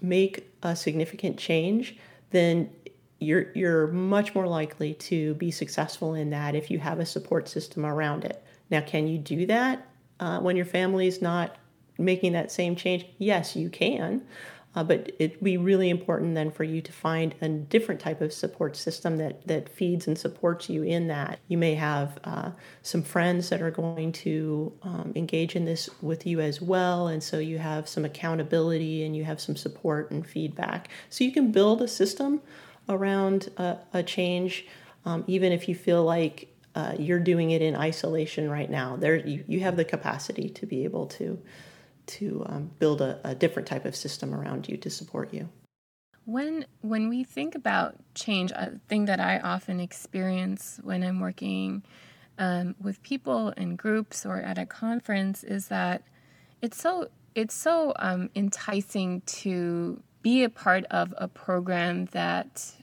make 0.02 0.50
a 0.64 0.76
significant 0.76 1.38
change, 1.38 1.98
then 2.32 2.70
you're 3.20 3.52
you're 3.54 3.88
much 3.88 4.36
more 4.36 4.48
likely 4.48 4.94
to 4.94 5.34
be 5.36 5.52
successful 5.52 6.14
in 6.14 6.30
that 6.30 6.56
if 6.56 6.70
you 6.70 6.80
have 6.80 7.00
a 7.00 7.06
support 7.06 7.48
system 7.48 7.86
around 7.86 8.24
it. 8.24 8.44
Now, 8.70 8.82
can 8.82 9.08
you 9.08 9.18
do 9.18 9.46
that 9.48 9.88
uh, 10.20 10.40
when 10.40 10.56
your 10.56 10.66
family's 10.66 11.22
not 11.22 11.56
making 11.98 12.34
that 12.34 12.52
same 12.52 12.76
change? 12.76 13.06
Yes, 13.18 13.56
you 13.56 13.70
can. 13.70 14.24
Uh, 14.78 14.84
but 14.84 15.12
it'd 15.18 15.42
be 15.42 15.58
really 15.58 15.90
important 15.90 16.36
then 16.36 16.52
for 16.52 16.64
you 16.64 16.84
to 16.84 16.92
find 16.92 17.34
a 17.42 17.50
different 17.50 18.00
type 18.00 18.22
of 18.22 18.32
support 18.32 18.76
system 18.76 19.18
that, 19.18 19.48
that 19.48 19.68
feeds 19.68 20.06
and 20.06 20.16
supports 20.16 20.70
you 20.70 20.84
in 20.84 21.08
that. 21.08 21.40
You 21.48 21.58
may 21.58 21.74
have 21.74 22.20
uh, 22.24 22.52
some 22.84 23.02
friends 23.02 23.50
that 23.50 23.60
are 23.60 23.72
going 23.72 24.12
to 24.12 24.72
um, 24.84 25.14
engage 25.16 25.56
in 25.56 25.66
this 25.66 25.90
with 26.00 26.28
you 26.28 26.42
as 26.42 26.62
well, 26.62 27.08
and 27.08 27.24
so 27.24 27.40
you 27.40 27.58
have 27.58 27.90
some 27.90 28.06
accountability 28.06 29.04
and 29.04 29.16
you 29.16 29.24
have 29.24 29.42
some 29.42 29.56
support 29.56 30.12
and 30.12 30.24
feedback. 30.24 30.90
So 31.10 31.24
you 31.24 31.32
can 31.32 31.52
build 31.52 31.82
a 31.82 31.88
system 31.88 32.44
around 32.88 33.50
a, 33.58 33.80
a 33.94 34.04
change, 34.04 34.68
um, 35.06 35.24
even 35.26 35.52
if 35.52 35.68
you 35.68 35.74
feel 35.74 36.04
like 36.04 36.54
uh, 36.76 36.94
you're 37.00 37.20
doing 37.20 37.50
it 37.50 37.64
in 37.64 37.76
isolation 37.76 38.48
right 38.48 38.70
now. 38.70 38.96
There, 38.96 39.16
you, 39.16 39.44
you 39.48 39.62
have 39.62 39.76
the 39.76 39.86
capacity 39.86 40.50
to 40.50 40.68
be 40.68 40.84
able 40.84 41.08
to 41.08 41.42
to 42.08 42.44
um, 42.48 42.72
build 42.80 43.02
a, 43.02 43.20
a 43.24 43.36
different 43.36 43.68
type 43.68 43.86
of 43.86 43.96
system 43.96 44.34
around 44.34 44.68
you 44.68 44.78
to 44.78 44.90
support 44.90 45.34
you. 45.34 45.50
When 46.26 46.66
when 46.82 47.08
we 47.08 47.24
think 47.24 47.56
about 47.56 47.96
change, 48.14 48.52
a 48.52 48.80
thing 48.90 49.06
that 49.06 49.20
I 49.20 49.40
often 49.40 49.80
experience 49.80 50.80
when 50.84 51.04
I'm 51.04 51.20
working 51.20 51.84
um, 52.38 52.76
with 52.82 53.02
people 53.02 53.50
in 53.52 53.76
groups 53.76 54.26
or 54.26 54.38
at 54.38 54.58
a 54.58 54.66
conference 54.66 55.44
is 55.44 55.70
that 55.70 56.04
it's 56.62 56.80
so 56.82 57.10
it's 57.36 57.56
so 57.56 57.94
um, 57.98 58.30
enticing 58.36 59.22
to 59.22 60.02
be 60.22 60.44
a 60.44 60.50
part 60.50 60.84
of 60.86 61.14
a 61.18 61.28
program 61.28 62.06
that 62.08 62.74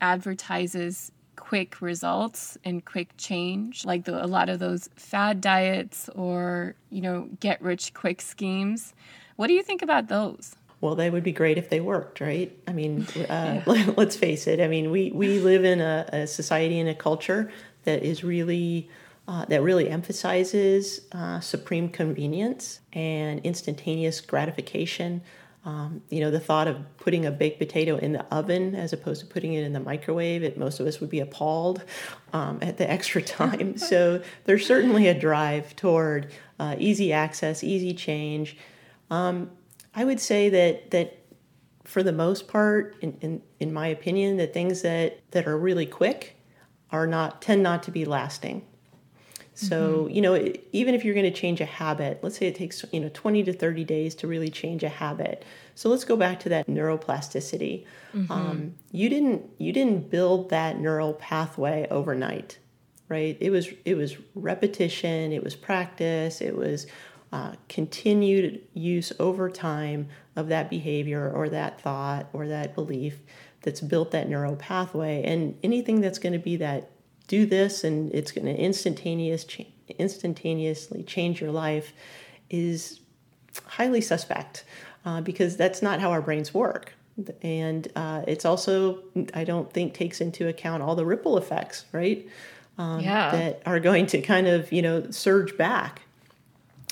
advertises 0.00 1.12
quick 1.40 1.80
results 1.80 2.56
and 2.64 2.84
quick 2.84 3.08
change, 3.16 3.84
like 3.84 4.04
the, 4.04 4.24
a 4.24 4.28
lot 4.28 4.48
of 4.48 4.60
those 4.60 4.88
fad 4.94 5.40
diets 5.40 6.08
or, 6.14 6.74
you 6.90 7.00
know, 7.00 7.28
get 7.40 7.60
rich 7.60 7.92
quick 7.94 8.20
schemes. 8.20 8.94
What 9.36 9.48
do 9.48 9.54
you 9.54 9.62
think 9.62 9.82
about 9.82 10.06
those? 10.08 10.54
Well, 10.80 10.94
they 10.94 11.10
would 11.10 11.24
be 11.24 11.32
great 11.32 11.58
if 11.58 11.68
they 11.68 11.80
worked, 11.80 12.20
right? 12.20 12.56
I 12.68 12.72
mean, 12.72 13.06
uh, 13.16 13.62
yeah. 13.66 13.90
let's 13.96 14.16
face 14.16 14.46
it. 14.46 14.60
I 14.60 14.68
mean, 14.68 14.90
we, 14.90 15.10
we 15.10 15.40
live 15.40 15.64
in 15.64 15.80
a, 15.80 16.08
a 16.12 16.26
society 16.26 16.78
and 16.78 16.88
a 16.88 16.94
culture 16.94 17.50
that 17.84 18.02
is 18.02 18.22
really 18.22 18.88
uh, 19.28 19.44
that 19.44 19.62
really 19.62 19.88
emphasizes 19.88 21.02
uh, 21.12 21.38
supreme 21.38 21.88
convenience 21.88 22.80
and 22.92 23.40
instantaneous 23.44 24.20
gratification 24.20 25.22
um, 25.64 26.02
you 26.08 26.20
know, 26.20 26.30
the 26.30 26.40
thought 26.40 26.68
of 26.68 26.78
putting 26.96 27.26
a 27.26 27.30
baked 27.30 27.58
potato 27.58 27.96
in 27.96 28.12
the 28.12 28.24
oven 28.34 28.74
as 28.74 28.92
opposed 28.92 29.20
to 29.20 29.26
putting 29.26 29.52
it 29.52 29.62
in 29.62 29.72
the 29.72 29.80
microwave, 29.80 30.42
it, 30.42 30.56
most 30.56 30.80
of 30.80 30.86
us 30.86 31.00
would 31.00 31.10
be 31.10 31.20
appalled 31.20 31.84
um, 32.32 32.58
at 32.62 32.78
the 32.78 32.90
extra 32.90 33.20
time. 33.20 33.76
so 33.76 34.22
there's 34.44 34.66
certainly 34.66 35.06
a 35.06 35.18
drive 35.18 35.76
toward 35.76 36.32
uh, 36.58 36.76
easy 36.78 37.12
access, 37.12 37.62
easy 37.62 37.92
change. 37.92 38.56
Um, 39.10 39.50
I 39.94 40.04
would 40.04 40.20
say 40.20 40.48
that 40.48 40.92
that 40.92 41.20
for 41.84 42.02
the 42.02 42.12
most 42.12 42.46
part, 42.46 42.96
in, 43.00 43.16
in, 43.20 43.42
in 43.58 43.72
my 43.72 43.88
opinion, 43.88 44.36
the 44.36 44.46
things 44.46 44.82
that, 44.82 45.18
that 45.32 45.48
are 45.48 45.58
really 45.58 45.86
quick 45.86 46.36
are 46.92 47.06
not 47.06 47.42
tend 47.42 47.62
not 47.62 47.82
to 47.82 47.90
be 47.90 48.04
lasting. 48.04 48.64
So, 49.54 50.04
mm-hmm. 50.04 50.10
you 50.10 50.22
know, 50.22 50.52
even 50.72 50.94
if 50.94 51.04
you're 51.04 51.14
going 51.14 51.30
to 51.30 51.38
change 51.38 51.60
a 51.60 51.66
habit, 51.66 52.20
let's 52.22 52.38
say 52.38 52.46
it 52.46 52.54
takes, 52.54 52.84
you 52.92 53.00
know, 53.00 53.10
20 53.12 53.42
to 53.44 53.52
30 53.52 53.84
days 53.84 54.14
to 54.16 54.26
really 54.26 54.48
change 54.48 54.82
a 54.84 54.88
habit. 54.88 55.44
So 55.74 55.88
let's 55.88 56.04
go 56.04 56.16
back 56.16 56.40
to 56.40 56.48
that 56.50 56.66
neuroplasticity. 56.66 57.84
Mm-hmm. 58.14 58.32
Um, 58.32 58.74
you 58.92 59.08
didn't 59.08 59.50
you 59.58 59.72
didn't 59.72 60.10
build 60.10 60.50
that 60.50 60.78
neural 60.78 61.14
pathway 61.14 61.86
overnight, 61.90 62.58
right? 63.08 63.36
It 63.40 63.50
was 63.50 63.68
it 63.84 63.96
was 63.96 64.16
repetition, 64.34 65.32
it 65.32 65.42
was 65.42 65.56
practice, 65.56 66.40
it 66.40 66.56
was 66.56 66.86
uh, 67.32 67.52
continued 67.68 68.60
use 68.74 69.12
over 69.18 69.48
time 69.48 70.08
of 70.36 70.48
that 70.48 70.68
behavior 70.68 71.30
or 71.30 71.48
that 71.48 71.80
thought 71.80 72.28
or 72.32 72.48
that 72.48 72.74
belief 72.74 73.20
that's 73.62 73.80
built 73.80 74.10
that 74.10 74.28
neural 74.28 74.56
pathway. 74.56 75.22
And 75.22 75.56
anything 75.62 76.00
that's 76.00 76.18
going 76.18 76.32
to 76.32 76.38
be 76.38 76.56
that 76.56 76.90
do 77.30 77.46
this 77.46 77.84
and 77.84 78.12
it's 78.12 78.32
going 78.32 78.44
to 78.44 78.56
instantaneous 78.60 79.46
instantaneously 80.00 81.04
change 81.04 81.40
your 81.40 81.52
life 81.52 81.92
is 82.50 82.98
highly 83.66 84.00
suspect 84.00 84.64
uh, 85.04 85.20
because 85.20 85.56
that's 85.56 85.80
not 85.80 86.00
how 86.00 86.10
our 86.10 86.20
brains 86.20 86.52
work. 86.52 86.92
And 87.42 87.86
uh, 87.94 88.22
it's 88.26 88.44
also 88.44 89.02
i 89.34 89.44
don't 89.44 89.72
think 89.72 89.94
takes 89.94 90.20
into 90.20 90.48
account 90.48 90.82
all 90.82 90.96
the 90.96 91.06
ripple 91.06 91.38
effects 91.38 91.84
right? 91.92 92.28
Um, 92.78 93.00
yeah. 93.00 93.30
that 93.30 93.62
are 93.64 93.78
going 93.78 94.06
to 94.06 94.20
kind 94.22 94.48
of 94.48 94.72
you 94.72 94.82
know 94.82 95.10
surge 95.10 95.56
back. 95.56 96.02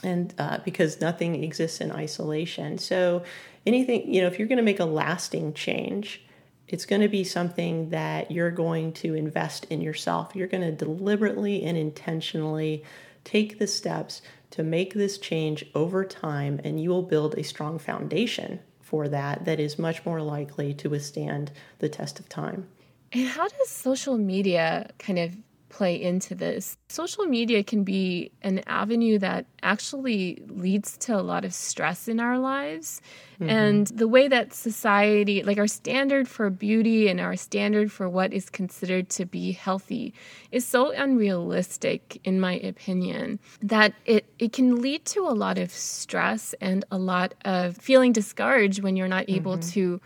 And 0.05 0.33
uh, 0.39 0.59
because 0.65 1.01
nothing 1.01 1.43
exists 1.43 1.81
in 1.81 1.91
isolation. 1.91 2.79
So 2.79 3.25
anything 3.67 4.15
you 4.15 4.21
know 4.21 4.29
if 4.29 4.39
you're 4.39 4.47
going 4.47 4.65
to 4.65 4.71
make 4.73 4.79
a 4.79 4.85
lasting 4.85 5.55
change 5.55 6.23
it's 6.69 6.87
going 6.87 7.03
to 7.03 7.09
be 7.09 7.25
something 7.25 7.91
that 7.91 8.31
you're 8.31 8.51
going 8.51 8.93
to 8.93 9.15
invest 9.15 9.65
in 9.71 9.81
yourself. 9.81 10.37
You're 10.37 10.47
going 10.47 10.63
to 10.63 10.73
deliberately 10.73 11.65
and 11.65 11.77
intentionally 11.77 12.85
take 13.25 13.59
the 13.59 13.67
steps 13.67 14.23
to 14.51 14.63
make 14.63 14.95
this 14.95 15.19
change 15.19 15.65
over 15.75 16.05
time, 16.05 16.61
and 16.65 16.81
you 16.81 16.91
will 16.91 17.03
build 17.03 17.35
a 17.35 17.45
strong 17.45 17.79
foundation 17.79 18.61
for 18.81 19.09
that 19.09 19.45
that 19.45 19.61
is 19.61 19.79
much 19.79 20.05
more 20.07 20.23
likely 20.23 20.73
to 20.75 20.89
withstand 20.89 21.53
the 21.79 21.89
test 21.89 22.19
of 22.19 22.29
time. 22.29 22.69
And 23.13 23.27
how 23.27 23.49
does 23.49 23.69
social 23.69 24.17
media 24.17 24.91
kind 24.99 25.19
of 25.19 25.37
play 25.69 26.01
into 26.01 26.35
this. 26.35 26.77
Social 26.89 27.25
media 27.25 27.63
can 27.63 27.85
be 27.85 28.31
an 28.43 28.63
avenue 28.67 29.19
that 29.19 29.47
actually 29.63 30.43
leads 30.49 30.97
to 30.99 31.15
a 31.15 31.21
lot 31.21 31.45
of 31.45 31.53
stress 31.53 32.09
in 32.09 32.21
our 32.21 32.39
lives. 32.39 33.01
Mm-hmm. 33.41 33.51
And 33.51 33.87
the 33.89 34.09
way 34.09 34.29
that 34.29 34.55
society, 34.55 35.43
like 35.43 35.59
our 35.59 35.67
standard 35.67 36.29
for 36.29 36.51
beauty 36.51 37.09
and 37.09 37.21
our 37.21 37.37
standard 37.37 37.93
for 37.93 38.09
what 38.09 38.33
is 38.33 38.51
considered 38.51 39.09
to 39.11 39.27
be 39.27 39.53
healthy, 39.53 40.15
is 40.51 40.67
so 40.67 40.91
unrealistic, 40.91 42.21
in 42.25 42.41
my 42.41 42.55
opinion, 42.55 43.39
that 43.63 43.95
it, 44.05 44.25
it 44.39 44.53
can 44.53 44.81
lead 44.81 45.05
to 45.07 45.21
a 45.27 45.35
lot 45.35 45.59
of 45.59 45.71
stress 45.71 46.55
and 46.61 46.85
a 46.91 46.99
lot 46.99 47.35
of 47.45 47.77
feeling 47.77 48.13
discouraged 48.13 48.83
when 48.83 48.97
you're 48.97 49.09
not 49.09 49.29
able 49.29 49.57
mm-hmm. 49.59 49.71
to 49.71 50.01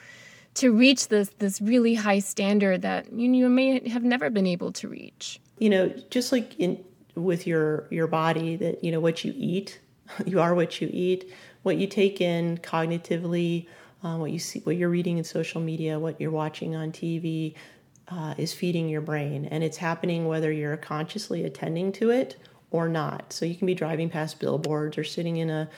to 0.55 0.73
reach 0.73 1.09
this 1.09 1.31
this 1.39 1.61
really 1.61 1.95
high 1.95 2.19
standard 2.19 2.83
that 2.83 3.11
you, 3.13 3.33
you 3.33 3.49
may 3.49 3.89
have 3.89 4.05
never 4.05 4.31
been 4.31 4.47
able 4.47 4.73
to 4.73 4.89
reach 4.89 5.41
you 5.63 5.71
know, 5.71 5.95
just 6.11 6.33
like 6.33 6.59
in 6.59 6.85
with 7.15 7.47
your 7.47 7.87
your 7.91 8.09
body 8.09 8.57
that 8.57 8.83
you 8.83 8.91
know 8.91 8.99
what 8.99 9.25
you 9.25 9.33
eat, 9.37 9.79
you 10.27 10.41
are 10.41 10.55
what 10.57 10.81
you 10.81 10.91
eat. 10.93 11.33
What 11.63 11.77
you 11.77 11.87
take 11.87 12.21
in 12.21 12.59
cognitively, 12.59 13.69
uh, 14.03 14.17
what 14.17 14.33
you 14.33 14.41
see, 14.41 14.59
what 14.61 14.77
you're 14.77 14.89
reading 14.89 15.19
in 15.19 15.25
social 15.25 15.61
media, 15.61 16.01
what 16.01 16.21
you're 16.21 16.33
watching 16.33 16.75
on 16.75 16.91
TV, 16.91 17.55
uh, 18.09 18.35
is 18.37 18.53
feeding 18.53 18.89
your 18.89 19.03
brain, 19.03 19.45
and 19.45 19.63
it's 19.63 19.77
happening 19.77 20.27
whether 20.27 20.51
you're 20.51 20.77
consciously 20.77 21.45
attending 21.45 21.93
to 21.93 22.11
it 22.11 22.37
or 22.73 22.89
not. 22.89 23.33
So 23.33 23.47
you 23.47 23.55
can 23.55 23.69
be 23.69 23.75
driving 23.75 24.11
past 24.11 24.41
billboards 24.41 24.99
or 24.99 25.05
sitting 25.05 25.37
in 25.37 25.49
a 25.49 25.71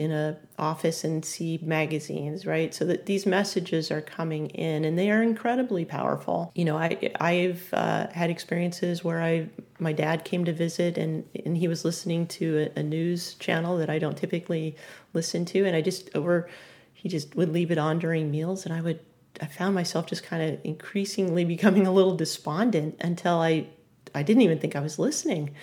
in 0.00 0.10
a 0.10 0.34
office 0.58 1.04
and 1.04 1.22
see 1.24 1.60
magazines 1.62 2.46
right? 2.46 2.74
So 2.74 2.86
that 2.86 3.04
these 3.04 3.26
messages 3.26 3.90
are 3.90 4.00
coming 4.00 4.48
in 4.48 4.86
and 4.86 4.98
they 4.98 5.10
are 5.10 5.22
incredibly 5.22 5.84
powerful. 5.84 6.50
You 6.54 6.64
know 6.64 6.78
i 6.78 7.12
i've 7.20 7.68
uh, 7.72 8.06
had 8.12 8.30
experiences 8.30 9.04
where 9.04 9.20
i 9.20 9.48
my 9.78 9.92
dad 9.92 10.24
came 10.24 10.44
to 10.46 10.52
visit 10.52 10.96
and 10.96 11.24
and 11.44 11.56
he 11.56 11.68
was 11.68 11.84
listening 11.84 12.26
to 12.38 12.70
a, 12.76 12.80
a 12.80 12.82
news 12.82 13.34
channel 13.34 13.76
that 13.78 13.90
i 13.90 13.98
don't 13.98 14.16
typically 14.16 14.76
listen 15.12 15.44
to. 15.46 15.66
And 15.66 15.76
i 15.76 15.82
just 15.82 16.08
over 16.14 16.48
he 16.94 17.08
just 17.08 17.36
would 17.36 17.52
leave 17.52 17.70
it 17.70 17.78
on 17.78 17.98
during 17.98 18.30
meals 18.30 18.64
and 18.64 18.74
i 18.74 18.80
would 18.80 19.00
i 19.40 19.46
found 19.46 19.74
myself 19.74 20.06
just 20.06 20.22
kind 20.22 20.42
of 20.42 20.60
increasingly 20.64 21.44
becoming 21.44 21.86
a 21.86 21.92
little 21.92 22.16
despondent 22.16 22.96
until 23.00 23.38
i 23.40 23.66
i 24.14 24.22
didn't 24.22 24.42
even 24.42 24.58
think 24.58 24.76
i 24.76 24.80
was 24.80 24.98
listening 24.98 25.54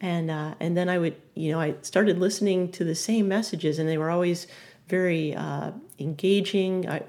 and 0.00 0.30
uh, 0.30 0.54
and 0.60 0.76
then 0.76 0.88
I 0.88 0.98
would 0.98 1.16
you 1.34 1.52
know 1.52 1.60
I 1.60 1.74
started 1.82 2.18
listening 2.18 2.70
to 2.72 2.84
the 2.84 2.94
same 2.94 3.28
messages 3.28 3.78
and 3.78 3.88
they 3.88 3.98
were 3.98 4.10
always 4.10 4.46
very 4.88 5.34
uh, 5.34 5.72
engaging. 5.98 6.88
I, 6.88 7.02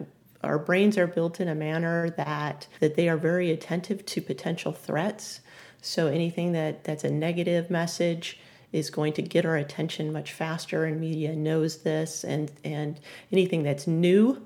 our 0.43 0.59
brains 0.59 0.97
are 0.97 1.07
built 1.07 1.39
in 1.39 1.47
a 1.47 1.55
manner 1.55 2.09
that 2.11 2.67
that 2.79 2.95
they 2.95 3.09
are 3.09 3.17
very 3.17 3.51
attentive 3.51 4.05
to 4.05 4.21
potential 4.21 4.71
threats. 4.71 5.41
So 5.81 6.07
anything 6.07 6.53
that 6.53 6.83
that's 6.83 7.03
a 7.03 7.11
negative 7.11 7.69
message 7.69 8.39
is 8.71 8.89
going 8.89 9.13
to 9.13 9.21
get 9.21 9.45
our 9.45 9.55
attention 9.55 10.11
much 10.11 10.33
faster, 10.33 10.85
and 10.85 10.99
media 10.99 11.35
knows 11.35 11.79
this. 11.79 12.23
And 12.23 12.51
and 12.63 12.99
anything 13.31 13.63
that's 13.63 13.87
new 13.87 14.45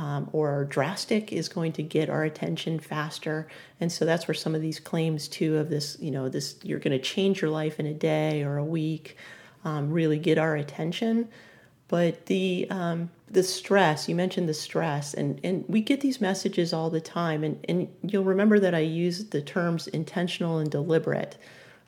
um, 0.00 0.30
or 0.32 0.64
drastic 0.64 1.30
is 1.30 1.50
going 1.50 1.72
to 1.72 1.82
get 1.82 2.08
our 2.08 2.24
attention 2.24 2.78
faster. 2.78 3.46
And 3.80 3.92
so 3.92 4.06
that's 4.06 4.26
where 4.26 4.34
some 4.34 4.54
of 4.54 4.62
these 4.62 4.80
claims 4.80 5.28
too 5.28 5.58
of 5.58 5.68
this, 5.68 5.98
you 6.00 6.10
know, 6.10 6.30
this 6.30 6.56
you're 6.62 6.78
going 6.78 6.98
to 6.98 7.04
change 7.04 7.42
your 7.42 7.50
life 7.50 7.78
in 7.78 7.84
a 7.84 7.92
day 7.92 8.42
or 8.42 8.56
a 8.56 8.64
week, 8.64 9.18
um, 9.62 9.90
really 9.90 10.18
get 10.18 10.38
our 10.38 10.56
attention. 10.56 11.28
But 11.88 12.26
the 12.26 12.66
um, 12.70 13.10
the 13.30 13.42
stress 13.42 14.08
you 14.08 14.14
mentioned 14.14 14.48
the 14.48 14.54
stress, 14.54 15.12
and 15.12 15.38
and 15.44 15.66
we 15.68 15.82
get 15.82 16.00
these 16.00 16.18
messages 16.18 16.72
all 16.72 16.88
the 16.88 17.02
time, 17.02 17.44
and 17.44 17.62
and 17.68 17.88
you'll 18.02 18.24
remember 18.24 18.58
that 18.58 18.74
I 18.74 18.78
used 18.78 19.32
the 19.32 19.42
terms 19.42 19.86
intentional 19.88 20.58
and 20.58 20.70
deliberate 20.70 21.36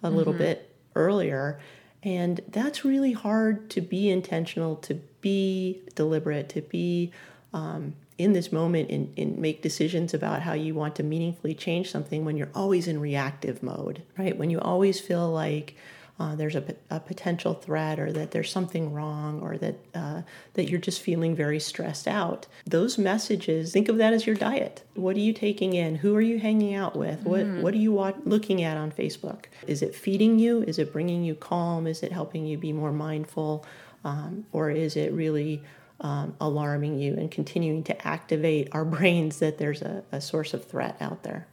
a 0.02 0.08
mm-hmm. 0.08 0.16
little 0.16 0.34
bit 0.34 0.68
earlier. 0.94 1.58
And 2.02 2.40
that's 2.48 2.84
really 2.84 3.12
hard 3.12 3.70
to 3.70 3.80
be 3.80 4.10
intentional, 4.10 4.76
to 4.76 4.94
be 5.22 5.80
deliberate, 5.94 6.48
to 6.50 6.60
be 6.60 7.12
um, 7.54 7.94
in 8.18 8.32
this 8.32 8.52
moment 8.52 8.90
and, 8.90 9.12
and 9.16 9.38
make 9.38 9.62
decisions 9.62 10.14
about 10.14 10.42
how 10.42 10.52
you 10.52 10.74
want 10.74 10.96
to 10.96 11.02
meaningfully 11.02 11.54
change 11.54 11.90
something 11.90 12.24
when 12.24 12.36
you're 12.36 12.50
always 12.54 12.86
in 12.86 13.00
reactive 13.00 13.62
mode, 13.62 14.02
right? 14.18 14.36
When 14.36 14.50
you 14.50 14.60
always 14.60 15.00
feel 15.00 15.30
like 15.30 15.76
uh, 16.20 16.36
there's 16.36 16.54
a, 16.54 16.62
a, 16.90 17.00
potential 17.00 17.54
threat 17.54 17.98
or 17.98 18.12
that 18.12 18.30
there's 18.30 18.50
something 18.50 18.92
wrong 18.92 19.40
or 19.40 19.56
that 19.56 19.74
uh, 19.94 20.22
that 20.54 20.68
you're 20.68 20.78
just 20.78 21.00
feeling 21.00 21.34
very 21.34 21.58
stressed 21.58 22.06
out 22.06 22.46
those 22.66 22.98
messages 22.98 23.72
think 23.72 23.88
of 23.88 23.96
that 23.96 24.12
as 24.12 24.26
your 24.26 24.36
diet. 24.36 24.84
What 24.94 25.16
are 25.16 25.20
you 25.20 25.32
taking 25.32 25.72
in? 25.72 25.96
Who 25.96 26.14
are 26.14 26.20
you 26.20 26.38
hanging 26.38 26.74
out 26.74 26.94
with? 26.96 27.22
What 27.22 27.46
what 27.46 27.74
are 27.74 27.78
you 27.78 27.92
wa- 27.92 28.12
looking 28.24 28.62
at 28.62 28.76
on 28.76 28.92
facebook? 28.92 29.46
Is 29.66 29.82
it 29.82 29.94
feeding 29.94 30.38
you? 30.38 30.62
Is 30.62 30.78
it 30.78 30.92
bringing 30.92 31.24
you 31.24 31.34
calm? 31.34 31.86
Is 31.86 32.02
it 32.02 32.12
helping 32.12 32.46
you 32.46 32.58
be 32.58 32.72
more 32.72 32.92
mindful? 32.92 33.64
Um, 34.04 34.46
or 34.52 34.70
is 34.70 34.96
it 34.96 35.12
really 35.12 35.62
um, 36.02 36.34
alarming 36.40 36.98
you 36.98 37.14
and 37.14 37.30
continuing 37.30 37.82
to 37.84 38.06
activate 38.06 38.68
our 38.72 38.84
brains 38.96 39.38
that 39.38 39.58
there's 39.58 39.82
a, 39.82 40.04
a 40.12 40.20
source 40.20 40.54
of 40.54 40.64
threat 40.64 40.96
out 41.00 41.22
there. 41.22 41.46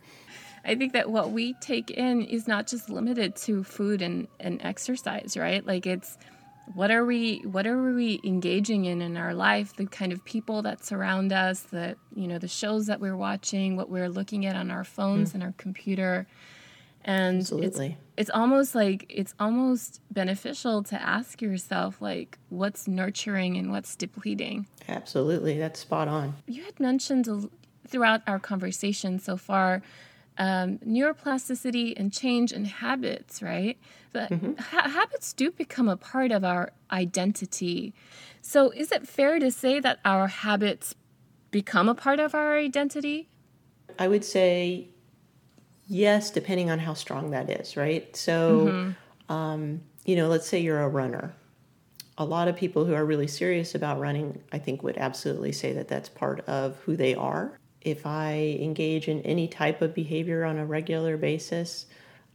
I 0.66 0.76
think 0.76 0.94
that 0.94 1.10
what 1.10 1.32
we 1.32 1.54
take 1.62 1.90
in 1.90 2.24
is 2.24 2.48
not 2.48 2.68
just 2.68 2.90
limited 2.90 3.36
to 3.38 3.64
food 3.64 4.02
and, 4.02 4.28
and 4.40 4.62
exercise, 4.62 5.38
right? 5.38 5.66
Like 5.66 5.88
it's 5.88 6.18
what 6.74 6.92
are 6.92 7.06
we 7.06 7.40
what 7.40 7.66
are 7.66 7.94
we 7.94 8.20
engaging 8.24 8.86
in 8.86 9.02
in 9.02 9.18
our 9.18 9.34
life 9.34 9.76
the 9.76 9.88
kind 9.88 10.12
of 10.12 10.24
people 10.24 10.62
that 10.62 10.86
surround 10.86 11.34
us 11.34 11.62
the 11.62 11.96
you 12.14 12.28
know 12.28 12.38
the 12.38 12.48
shows 12.48 12.86
that 12.86 13.00
we're 13.00 13.18
watching 13.18 13.76
what 13.76 13.90
we're 13.90 14.10
looking 14.10 14.46
at 14.46 14.56
on 14.56 14.70
our 14.70 14.84
phones 14.84 15.32
mm. 15.32 15.36
and 15.36 15.44
our 15.44 15.54
computer 15.58 16.28
and 17.06 17.40
Absolutely. 17.40 17.98
It's, 18.18 18.30
it's 18.30 18.30
almost 18.34 18.76
like 18.76 19.06
it's 19.10 19.34
almost 19.40 20.02
beneficial 20.12 20.84
to 20.84 21.02
ask 21.02 21.42
yourself 21.42 22.02
like 22.02 22.38
what's 22.50 22.88
nurturing 22.88 23.58
and 23.58 23.72
what's 23.72 23.96
depleting 23.96 24.68
Absolutely, 24.90 25.58
that's 25.58 25.80
spot 25.80 26.08
on. 26.08 26.36
You 26.48 26.64
had 26.64 26.80
mentioned 26.80 27.50
throughout 27.88 28.22
our 28.28 28.40
conversation 28.40 29.20
so 29.20 29.38
far 29.38 29.82
um, 30.38 30.78
neuroplasticity 30.80 31.94
and 31.98 32.14
change 32.14 32.54
in 32.54 32.66
habits, 32.66 33.42
right? 33.42 33.78
But 34.14 34.32
mm-hmm. 34.32 34.54
ha- 34.56 34.90
habits 34.90 35.34
do 35.34 35.52
become 35.52 35.90
a 35.90 35.98
part 35.98 36.32
of 36.32 36.44
our 36.44 36.72
identity. 36.92 37.94
So, 38.42 38.72
is 38.72 38.92
it 38.92 39.08
fair 39.08 39.38
to 39.38 39.52
say 39.52 39.80
that 39.82 40.00
our 40.06 40.28
habits 40.28 40.96
become 41.52 41.90
a 41.90 41.96
part 41.96 42.20
of 42.20 42.34
our 42.34 42.58
identity? 42.58 43.28
I 44.00 44.08
would 44.08 44.24
say 44.24 44.90
Yes, 45.90 46.30
depending 46.30 46.70
on 46.70 46.78
how 46.78 46.94
strong 46.94 47.32
that 47.32 47.50
is, 47.50 47.76
right? 47.76 48.16
So, 48.16 48.68
mm-hmm. 48.68 49.34
um, 49.34 49.82
you 50.06 50.16
know, 50.16 50.28
let's 50.28 50.48
say 50.48 50.60
you're 50.60 50.82
a 50.82 50.88
runner. 50.88 51.34
A 52.20 52.26
lot 52.26 52.48
of 52.48 52.56
people 52.56 52.86
who 52.86 52.94
are 52.94 53.06
really 53.06 53.28
serious 53.28 53.74
about 53.74 54.00
running, 54.00 54.40
I 54.52 54.60
think, 54.60 54.84
would 54.84 54.98
absolutely 54.98 55.52
say 55.52 55.74
that 55.74 55.88
that's 55.88 56.08
part 56.08 56.42
of 56.48 56.78
who 56.86 56.96
they 56.96 57.16
are. 57.16 57.58
If 57.82 58.06
I 58.06 58.58
engage 58.62 59.08
in 59.08 59.22
any 59.22 59.48
type 59.48 59.82
of 59.82 59.96
behavior 59.96 60.46
on 60.46 60.60
a 60.60 60.66
regular 60.66 61.18
basis, 61.18 61.88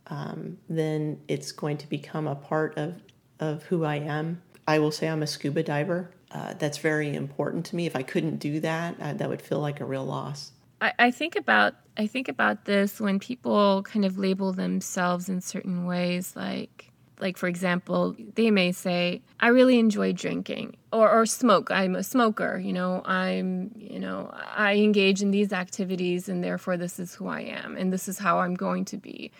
um, 0.09 0.59
then 0.69 1.21
it's 1.29 1.53
going 1.53 1.77
to 1.79 1.89
become 1.89 2.27
a 2.27 2.35
part 2.35 2.77
of, 2.77 3.01
of 3.39 3.63
who 3.65 3.85
I 3.85 3.97
am. 3.97 4.43
I 4.67 4.81
will 4.81 4.91
say 4.91 5.09
I'm 5.09 5.23
a 5.23 5.27
scuba 5.29 5.63
diver. 5.63 6.11
Uh, 6.33 6.55
that's 6.55 6.79
very 6.79 7.15
important 7.15 7.67
to 7.67 7.77
me. 7.77 7.87
If 7.87 7.95
I 7.95 8.03
couldn't 8.03 8.39
do 8.39 8.59
that, 8.61 8.97
uh, 9.01 9.13
that 9.13 9.29
would 9.29 9.43
feel 9.43 9.61
like 9.61 9.81
a 9.81 9.85
real 9.85 10.05
loss. 10.05 10.51
I, 10.85 10.93
I 10.99 11.11
think 11.11 11.35
about 11.37 11.75
I 11.97 12.07
think 12.07 12.29
about 12.29 12.67
this 12.67 13.01
when 13.01 13.19
people 13.19 13.83
kind 13.85 14.05
of 14.05 14.19
label 14.19 14.53
themselves 14.53 15.29
in 15.29 15.41
certain 15.41 15.87
ways, 15.87 16.35
like 16.37 16.91
like 17.21 17.39
for 17.39 17.47
example, 17.47 18.15
they 18.35 18.51
may 18.51 18.71
say, 18.73 19.23
"I 19.41 19.49
really 19.49 19.79
enjoy 19.79 20.13
drinking," 20.13 20.77
or 20.93 21.11
or 21.11 21.25
smoke. 21.25 21.71
I'm 21.71 21.95
a 21.95 22.03
smoker. 22.03 22.59
You 22.59 22.75
know, 22.75 23.03
I'm 23.07 23.71
you 23.77 23.99
know 23.99 24.31
I 24.35 24.75
engage 24.75 25.23
in 25.23 25.31
these 25.31 25.53
activities, 25.55 26.29
and 26.29 26.45
therefore 26.45 26.77
this 26.77 26.99
is 26.99 27.15
who 27.15 27.29
I 27.29 27.41
am, 27.41 27.79
and 27.79 27.91
this 27.91 28.07
is 28.07 28.19
how 28.19 28.41
I'm 28.41 28.55
going 28.55 28.85
to 28.87 28.99
be. 28.99 29.33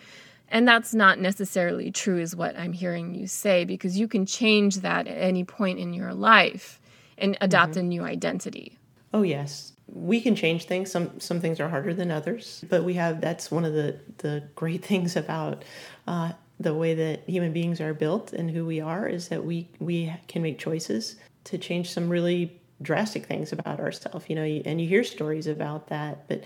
And 0.49 0.67
that's 0.67 0.93
not 0.93 1.19
necessarily 1.19 1.91
true, 1.91 2.19
is 2.19 2.35
what 2.35 2.57
I'm 2.57 2.73
hearing 2.73 3.13
you 3.13 3.27
say, 3.27 3.65
because 3.65 3.99
you 3.99 4.07
can 4.07 4.25
change 4.25 4.77
that 4.77 5.07
at 5.07 5.17
any 5.17 5.43
point 5.43 5.79
in 5.79 5.93
your 5.93 6.13
life 6.13 6.79
and 7.19 7.37
adopt 7.41 7.71
mm-hmm. 7.71 7.79
a 7.81 7.83
new 7.83 8.03
identity. 8.03 8.77
Oh 9.13 9.21
yes, 9.21 9.74
we 9.87 10.19
can 10.21 10.35
change 10.35 10.65
things. 10.65 10.91
Some 10.91 11.19
some 11.19 11.39
things 11.39 11.59
are 11.59 11.69
harder 11.69 11.93
than 11.93 12.11
others, 12.11 12.63
but 12.69 12.83
we 12.83 12.95
have 12.95 13.21
that's 13.21 13.51
one 13.51 13.65
of 13.65 13.73
the 13.73 13.99
the 14.19 14.43
great 14.55 14.83
things 14.91 15.15
about 15.15 15.63
uh, 16.07 16.31
the 16.59 16.73
way 16.73 16.93
that 16.93 17.27
human 17.27 17.53
beings 17.53 17.81
are 17.81 17.93
built 17.93 18.33
and 18.33 18.49
who 18.49 18.65
we 18.65 18.79
are 18.79 19.07
is 19.07 19.27
that 19.29 19.45
we 19.45 19.67
we 19.79 20.13
can 20.27 20.41
make 20.41 20.59
choices 20.59 21.15
to 21.45 21.57
change 21.57 21.91
some 21.91 22.09
really 22.09 22.59
drastic 22.81 23.25
things 23.25 23.51
about 23.51 23.79
ourselves. 23.79 24.25
You 24.27 24.35
know, 24.35 24.43
and 24.43 24.81
you 24.81 24.87
hear 24.87 25.03
stories 25.03 25.47
about 25.47 25.87
that, 25.87 26.27
but. 26.27 26.43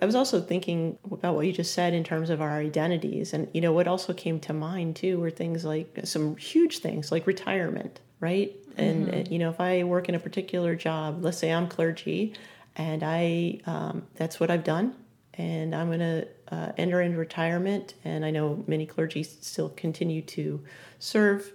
I 0.00 0.06
was 0.06 0.14
also 0.14 0.40
thinking 0.40 0.96
about 1.10 1.34
what 1.34 1.44
you 1.44 1.52
just 1.52 1.74
said 1.74 1.92
in 1.92 2.04
terms 2.04 2.30
of 2.30 2.40
our 2.40 2.52
identities. 2.52 3.34
And, 3.34 3.48
you 3.52 3.60
know, 3.60 3.72
what 3.72 3.86
also 3.86 4.14
came 4.14 4.40
to 4.40 4.54
mind 4.54 4.96
too 4.96 5.20
were 5.20 5.30
things 5.30 5.62
like 5.62 5.98
some 6.04 6.36
huge 6.36 6.78
things 6.78 7.12
like 7.12 7.26
retirement, 7.26 8.00
right? 8.18 8.56
And, 8.78 9.08
mm-hmm. 9.08 9.30
you 9.30 9.38
know, 9.38 9.50
if 9.50 9.60
I 9.60 9.84
work 9.84 10.08
in 10.08 10.14
a 10.14 10.18
particular 10.18 10.74
job, 10.74 11.22
let's 11.22 11.36
say 11.36 11.52
I'm 11.52 11.68
clergy, 11.68 12.32
and 12.76 13.02
I 13.02 13.60
um, 13.66 14.06
that's 14.16 14.40
what 14.40 14.50
I've 14.50 14.64
done. 14.64 14.94
And 15.34 15.74
I'm 15.74 15.88
going 15.88 15.98
to 15.98 16.28
uh, 16.52 16.72
enter 16.78 17.00
into 17.00 17.18
retirement. 17.18 17.94
And 18.04 18.24
I 18.24 18.30
know 18.30 18.62
many 18.68 18.86
clergy 18.86 19.24
still 19.24 19.70
continue 19.70 20.22
to 20.22 20.62
serve, 21.00 21.52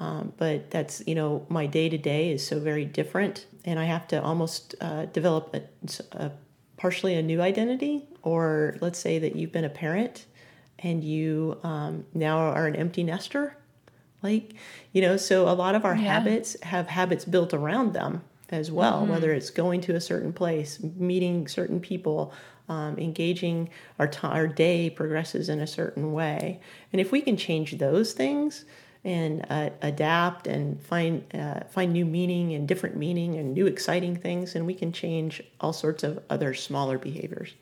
um, 0.00 0.32
but 0.38 0.70
that's 0.70 1.02
you 1.06 1.14
know 1.14 1.46
my 1.48 1.66
day 1.66 1.88
to 1.88 1.98
day 1.98 2.30
is 2.30 2.46
so 2.46 2.58
very 2.58 2.84
different, 2.84 3.46
and 3.64 3.78
I 3.78 3.84
have 3.84 4.08
to 4.08 4.22
almost 4.22 4.74
uh, 4.80 5.06
develop 5.06 5.54
a, 5.54 5.62
a 6.12 6.32
partially 6.76 7.14
a 7.14 7.22
new 7.22 7.40
identity. 7.42 8.06
Or 8.22 8.76
let's 8.80 8.98
say 8.98 9.18
that 9.20 9.36
you've 9.36 9.52
been 9.52 9.64
a 9.64 9.70
parent 9.70 10.26
and 10.78 11.02
you 11.02 11.58
um, 11.62 12.04
now 12.14 12.38
are 12.38 12.66
an 12.66 12.76
empty 12.76 13.02
nester 13.02 13.56
like 14.22 14.54
you 14.92 15.00
know 15.00 15.16
so 15.16 15.48
a 15.48 15.54
lot 15.54 15.74
of 15.74 15.84
our 15.84 15.94
yeah. 15.94 16.02
habits 16.02 16.56
have 16.62 16.88
habits 16.88 17.24
built 17.24 17.54
around 17.54 17.92
them 17.92 18.22
as 18.50 18.70
well, 18.70 19.02
mm-hmm. 19.02 19.12
whether 19.12 19.32
it's 19.32 19.50
going 19.50 19.80
to 19.82 19.94
a 19.94 20.00
certain 20.00 20.32
place, 20.32 20.82
meeting 20.96 21.48
certain 21.48 21.80
people, 21.80 22.32
um, 22.68 22.98
engaging 22.98 23.70
our, 23.98 24.06
t- 24.06 24.26
our 24.26 24.46
day 24.46 24.90
progresses 24.90 25.48
in 25.48 25.60
a 25.60 25.66
certain 25.66 26.12
way. 26.12 26.60
And 26.92 27.00
if 27.00 27.12
we 27.12 27.20
can 27.20 27.36
change 27.36 27.78
those 27.78 28.12
things 28.12 28.64
and 29.04 29.46
uh, 29.48 29.70
adapt 29.80 30.46
and 30.46 30.82
find, 30.82 31.24
uh, 31.34 31.60
find 31.70 31.92
new 31.92 32.04
meaning 32.04 32.54
and 32.54 32.66
different 32.66 32.96
meaning 32.96 33.36
and 33.36 33.54
new 33.54 33.66
exciting 33.66 34.16
things, 34.16 34.54
and 34.54 34.66
we 34.66 34.74
can 34.74 34.92
change 34.92 35.42
all 35.60 35.72
sorts 35.72 36.02
of 36.02 36.22
other 36.28 36.52
smaller 36.52 36.98
behaviors. 36.98 37.54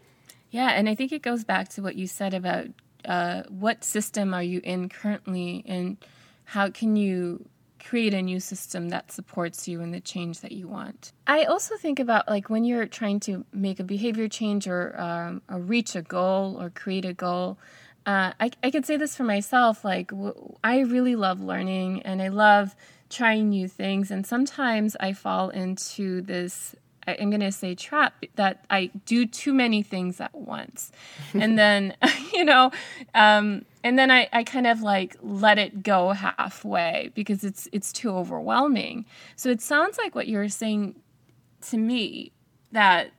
Yeah, 0.51 0.71
and 0.71 0.89
I 0.89 0.95
think 0.95 1.13
it 1.13 1.23
goes 1.23 1.45
back 1.45 1.69
to 1.71 1.83
what 1.83 1.97
you 1.97 2.07
said 2.07 2.33
about 2.33 2.67
uh, 3.05 3.43
what 3.49 3.85
system 3.85 4.35
are 4.35 4.43
you 4.43 4.61
in 4.65 4.89
currently 4.89 5.63
and 5.67 5.97
how 6.45 6.71
can 6.71 6.97
you 6.97 7.49
create 7.87 8.13
a 8.13 8.21
new 8.21 8.41
system 8.41 8.89
that 8.89 9.13
supports 9.13 9.69
you 9.69 9.81
in 9.81 9.93
the 9.93 10.01
change 10.01 10.41
that 10.41 10.51
you 10.51 10.67
want. 10.67 11.13
I 11.27 11.45
also 11.45 11.77
think 11.77 12.01
about 12.01 12.29
like 12.29 12.51
when 12.51 12.65
you're 12.65 12.87
trying 12.87 13.21
to 13.21 13.45
make 13.53 13.79
a 13.79 13.85
behavior 13.85 14.29
change 14.29 14.67
or, 14.67 15.01
um, 15.01 15.41
or 15.49 15.61
reach 15.61 15.95
a 15.95 16.03
goal 16.03 16.61
or 16.61 16.69
create 16.71 17.05
a 17.05 17.15
goal. 17.15 17.59
Uh, 18.05 18.33
I, 18.41 18.51
I 18.63 18.71
can 18.71 18.83
say 18.83 18.97
this 18.97 19.17
for 19.17 19.23
myself 19.25 19.85
like 19.85 20.09
w- 20.09 20.57
I 20.65 20.81
really 20.81 21.15
love 21.15 21.41
learning 21.41 22.03
and 22.03 22.21
I 22.21 22.29
love 22.29 22.75
trying 23.09 23.51
new 23.51 23.69
things. 23.69 24.11
And 24.11 24.27
sometimes 24.27 24.97
I 24.99 25.13
fall 25.13 25.51
into 25.51 26.23
this 26.23 26.75
I'm 27.09 27.31
going 27.31 27.41
to 27.41 27.53
say 27.53 27.77
trap 27.77 28.25
that 28.35 28.65
I 28.69 28.91
do 29.05 29.27
too 29.27 29.55
many 29.55 29.83
things 29.83 30.21
at 30.21 30.35
once. 30.35 30.91
and 31.35 31.57
then, 31.57 31.95
you 32.35 32.45
know, 32.45 32.73
um, 33.15 33.65
and 33.87 33.97
then 33.97 34.11
I, 34.11 34.29
I 34.33 34.43
kind 34.43 34.67
of 34.67 34.83
like 34.83 35.15
let 35.23 35.61
it 35.61 35.85
go 35.85 36.11
halfway 36.11 37.13
because 37.15 37.45
it's 37.45 37.69
it's 37.71 37.93
too 37.93 38.11
overwhelming. 38.11 39.07
So 39.37 39.49
it 39.49 39.61
sounds 39.61 39.97
like 39.97 40.13
what 40.13 40.27
you're 40.27 40.49
saying 40.49 40.97
to 41.69 41.79
me 41.79 42.33
that 42.73 43.13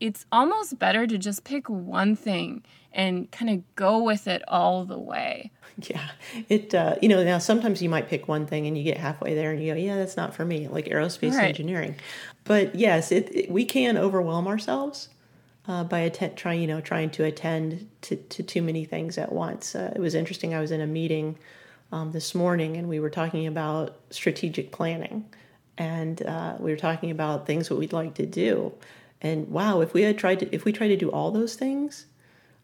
it's 0.00 0.26
almost 0.32 0.76
better 0.76 1.06
to 1.06 1.18
just 1.18 1.44
pick 1.44 1.70
one 1.70 2.16
thing 2.16 2.64
and 2.92 3.30
kind 3.30 3.48
of 3.48 3.76
go 3.76 4.02
with 4.02 4.26
it 4.26 4.42
all 4.48 4.84
the 4.84 4.98
way. 4.98 5.52
Yeah, 5.88 6.08
it 6.48 6.74
uh, 6.74 6.96
you 7.00 7.08
know 7.08 7.22
now 7.22 7.38
sometimes 7.38 7.80
you 7.80 7.88
might 7.88 8.08
pick 8.08 8.26
one 8.26 8.44
thing 8.44 8.66
and 8.66 8.76
you 8.76 8.82
get 8.82 8.96
halfway 8.96 9.36
there 9.36 9.52
and 9.52 9.62
you 9.62 9.72
go, 9.72 9.78
yeah, 9.78 9.94
that's 9.94 10.16
not 10.16 10.34
for 10.34 10.44
me, 10.44 10.66
like 10.66 10.86
aerospace 10.86 11.34
right. 11.34 11.50
engineering. 11.50 11.94
But 12.42 12.74
yes, 12.74 13.12
it, 13.12 13.32
it, 13.32 13.52
we 13.52 13.64
can 13.64 13.96
overwhelm 13.96 14.48
ourselves 14.48 15.10
uh, 15.68 15.84
by 15.84 16.00
attend, 16.00 16.36
trying 16.36 16.60
you 16.60 16.66
know 16.66 16.80
trying 16.80 17.10
to 17.10 17.24
attend 17.24 17.88
to, 18.02 18.16
to 18.16 18.42
too 18.42 18.62
many 18.62 18.84
things 18.84 19.18
at 19.18 19.30
once. 19.30 19.74
Uh, 19.74 19.92
it 19.94 20.00
was 20.00 20.14
interesting. 20.14 20.54
I 20.54 20.60
was 20.60 20.70
in 20.70 20.80
a 20.80 20.86
meeting 20.86 21.38
um, 21.92 22.10
this 22.12 22.34
morning 22.34 22.76
and 22.76 22.88
we 22.88 22.98
were 22.98 23.10
talking 23.10 23.46
about 23.46 23.96
strategic 24.10 24.72
planning, 24.72 25.26
and 25.76 26.20
uh, 26.22 26.56
we 26.58 26.70
were 26.70 26.76
talking 26.76 27.10
about 27.10 27.46
things 27.46 27.68
that 27.68 27.76
we'd 27.76 27.92
like 27.92 28.14
to 28.14 28.26
do. 28.26 28.72
And 29.20 29.48
wow, 29.48 29.80
if 29.80 29.94
we 29.94 30.02
had 30.02 30.18
tried 30.18 30.40
to 30.40 30.54
if 30.54 30.64
we 30.64 30.72
tried 30.72 30.88
to 30.88 30.96
do 30.96 31.10
all 31.10 31.30
those 31.30 31.54
things 31.54 32.06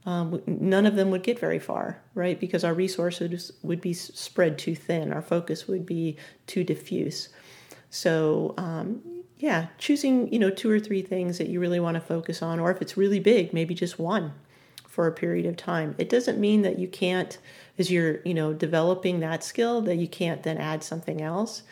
um, 0.07 0.43
none 0.47 0.85
of 0.85 0.97
them 0.97 1.11
would 1.11 1.23
get 1.23 1.39
very 1.39 1.59
far, 1.59 2.03
right? 2.15 2.39
Because 2.39 2.63
our 2.63 2.75
resources 2.75 3.53
would 3.63 3.81
be 3.81 3.95
spread 3.95 4.59
too 4.59 4.75
thin, 4.75 5.13
our 5.13 5.23
focus 5.23 5.67
would 5.67 5.87
be 5.87 6.19
too 6.47 6.63
diffuse. 6.63 7.31
So, 7.89 8.55
um, 8.59 9.14
yeah, 9.45 9.67
choosing 9.77 10.33
you 10.33 10.39
know 10.39 10.49
two 10.49 10.71
or 10.71 10.81
three 10.81 11.03
things 11.03 11.37
that 11.37 11.51
you 11.51 11.61
really 11.61 11.79
want 11.79 11.97
to 11.97 12.01
focus 12.01 12.41
on, 12.41 12.59
or 12.59 12.71
if 12.71 12.81
it's 12.81 12.97
really 12.97 13.21
big, 13.21 13.53
maybe 13.53 13.75
just 13.75 13.99
one 13.99 14.33
for 14.89 15.07
a 15.07 15.13
period 15.13 15.45
of 15.45 15.55
time. 15.55 15.95
It 15.99 16.09
doesn't 16.09 16.41
mean 16.41 16.63
that 16.63 16.79
you 16.79 16.89
can't, 16.89 17.37
as 17.79 17.91
you're 17.91 18.23
you 18.23 18.33
know 18.33 18.55
developing 18.55 19.21
that 19.21 19.45
skill, 19.45 19.83
that 19.83 19.97
you 19.97 20.09
can't 20.09 20.43
then 20.45 20.57
add 20.57 20.83
something 20.83 21.21
else. 21.21 21.63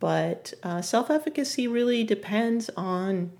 But 0.00 0.52
uh, 0.64 0.82
self 0.82 1.12
efficacy 1.12 1.68
really 1.68 2.02
depends 2.02 2.70
on 2.76 3.30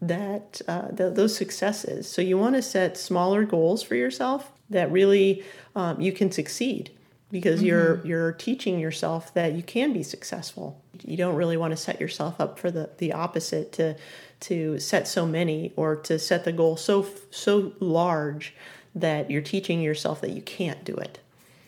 that 0.00 0.62
uh, 0.66 0.88
the, 0.90 1.10
those 1.10 1.36
successes. 1.36 2.08
So 2.08 2.22
you 2.22 2.38
want 2.38 2.54
to 2.54 2.62
set 2.62 2.96
smaller 2.96 3.44
goals 3.44 3.82
for 3.82 3.96
yourself 3.96 4.50
that 4.70 4.90
really 4.90 5.44
um, 5.74 6.00
you 6.00 6.10
can 6.10 6.32
succeed 6.32 6.90
because 7.30 7.58
mm-hmm. 7.58 7.66
you're 7.66 8.06
you're 8.06 8.32
teaching 8.32 8.80
yourself 8.80 9.34
that 9.34 9.52
you 9.52 9.62
can 9.62 9.92
be 9.92 10.02
successful. 10.02 10.82
You 11.04 11.16
don't 11.16 11.34
really 11.34 11.56
want 11.56 11.72
to 11.72 11.76
set 11.76 12.00
yourself 12.00 12.40
up 12.40 12.58
for 12.58 12.70
the 12.70 12.90
the 12.98 13.12
opposite 13.12 13.72
to 13.72 13.96
to 14.40 14.78
set 14.78 15.08
so 15.08 15.26
many 15.26 15.72
or 15.76 15.96
to 15.96 16.18
set 16.18 16.44
the 16.44 16.52
goal 16.52 16.76
so 16.76 17.06
so 17.30 17.72
large 17.80 18.54
that 18.94 19.30
you're 19.30 19.42
teaching 19.42 19.80
yourself 19.80 20.20
that 20.22 20.30
you 20.30 20.42
can't 20.42 20.84
do 20.84 20.94
it. 20.94 21.18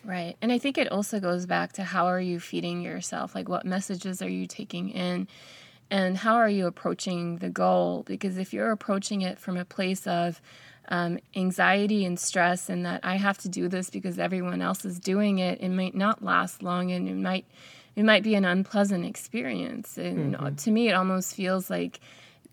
Right. 0.05 0.37
And 0.41 0.51
I 0.51 0.59
think 0.59 0.79
it 0.79 0.91
also 0.91 1.21
goes 1.21 1.45
back 1.45 1.73
to 1.75 1.85
how 1.85 2.07
are 2.07 2.21
you 2.21 2.41
feeding 2.41 2.81
yourself? 2.81 3.35
Like 3.35 3.49
what 3.49 3.67
messages 3.67 4.23
are 4.23 4.29
you 4.29 4.47
taking 4.47 4.91
in? 4.91 5.29
and 5.91 6.19
how 6.19 6.35
are 6.35 6.49
you 6.49 6.67
approaching 6.67 7.39
the 7.39 7.49
goal 7.49 8.03
because 8.07 8.39
if 8.39 8.53
you're 8.53 8.71
approaching 8.71 9.23
it 9.23 9.39
from 9.39 9.57
a 9.57 9.65
place 9.65 10.07
of 10.07 10.41
um, 10.89 11.19
anxiety 11.37 12.05
and 12.05 12.19
stress 12.19 12.69
and 12.69 12.85
that 12.85 13.01
i 13.05 13.17
have 13.17 13.39
to 13.39 13.49
do 13.49 13.69
this 13.69 13.91
because 13.91 14.19
everyone 14.19 14.63
else 14.63 14.85
is 14.85 14.99
doing 14.99 15.39
it 15.39 15.61
it 15.61 15.69
might 15.69 15.95
not 15.95 16.23
last 16.23 16.63
long 16.63 16.91
and 16.91 17.09
it 17.09 17.17
might 17.17 17.45
it 17.97 18.05
might 18.05 18.23
be 18.23 18.35
an 18.35 18.45
unpleasant 18.45 19.05
experience 19.05 19.99
and 19.99 20.35
mm-hmm. 20.35 20.55
to 20.55 20.71
me 20.71 20.89
it 20.89 20.93
almost 20.93 21.35
feels 21.35 21.69
like 21.69 22.01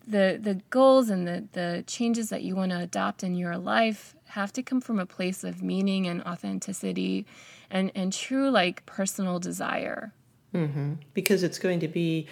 the 0.06 0.38
the 0.40 0.60
goals 0.70 1.08
and 1.08 1.26
the 1.26 1.44
the 1.52 1.84
changes 1.86 2.28
that 2.30 2.42
you 2.42 2.54
want 2.54 2.70
to 2.70 2.78
adopt 2.78 3.24
in 3.24 3.34
your 3.34 3.56
life 3.56 4.14
have 4.26 4.52
to 4.52 4.62
come 4.62 4.80
from 4.80 4.98
a 4.98 5.06
place 5.06 5.42
of 5.42 5.62
meaning 5.62 6.06
and 6.06 6.22
authenticity 6.22 7.26
and 7.70 7.90
and 7.94 8.12
true 8.12 8.50
like 8.50 8.84
personal 8.86 9.38
desire 9.38 10.12
mm-hmm. 10.54 10.94
because 11.14 11.42
it's 11.42 11.58
going 11.58 11.80
to 11.80 11.88
be 11.88 12.26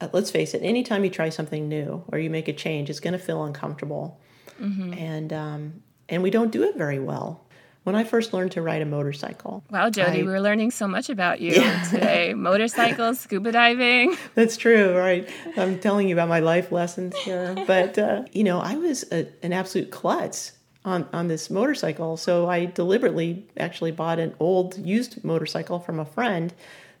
uh, 0.00 0.08
let's 0.12 0.30
face 0.30 0.54
it, 0.54 0.62
anytime 0.62 1.04
you 1.04 1.10
try 1.10 1.28
something 1.28 1.68
new 1.68 2.02
or 2.08 2.18
you 2.18 2.30
make 2.30 2.48
a 2.48 2.52
change, 2.52 2.88
it's 2.88 3.00
going 3.00 3.12
to 3.12 3.18
feel 3.18 3.44
uncomfortable. 3.44 4.18
Mm-hmm. 4.60 4.94
And, 4.94 5.32
um, 5.32 5.82
and 6.08 6.22
we 6.22 6.30
don't 6.30 6.50
do 6.50 6.62
it 6.64 6.76
very 6.76 6.98
well. 6.98 7.44
When 7.82 7.96
I 7.96 8.04
first 8.04 8.34
learned 8.34 8.52
to 8.52 8.62
ride 8.62 8.82
a 8.82 8.86
motorcycle. 8.86 9.64
Wow, 9.70 9.88
Jody, 9.88 10.20
I, 10.20 10.24
we're 10.24 10.40
learning 10.40 10.70
so 10.70 10.86
much 10.86 11.08
about 11.08 11.40
you 11.40 11.52
yeah. 11.52 11.82
today. 11.84 12.34
Motorcycles, 12.36 13.20
scuba 13.20 13.52
diving. 13.52 14.16
That's 14.34 14.58
true, 14.58 14.94
right? 14.94 15.26
I'm 15.56 15.78
telling 15.78 16.06
you 16.06 16.14
about 16.14 16.28
my 16.28 16.40
life 16.40 16.70
lessons 16.70 17.16
here. 17.16 17.56
But, 17.66 17.98
uh, 17.98 18.24
you 18.32 18.44
know, 18.44 18.60
I 18.60 18.76
was 18.76 19.10
a, 19.10 19.28
an 19.42 19.54
absolute 19.54 19.90
klutz 19.90 20.52
on, 20.84 21.08
on 21.14 21.28
this 21.28 21.48
motorcycle. 21.48 22.18
So 22.18 22.50
I 22.50 22.66
deliberately 22.66 23.48
actually 23.56 23.92
bought 23.92 24.18
an 24.18 24.34
old 24.38 24.76
used 24.76 25.24
motorcycle 25.24 25.80
from 25.80 25.98
a 25.98 26.04
friend 26.04 26.52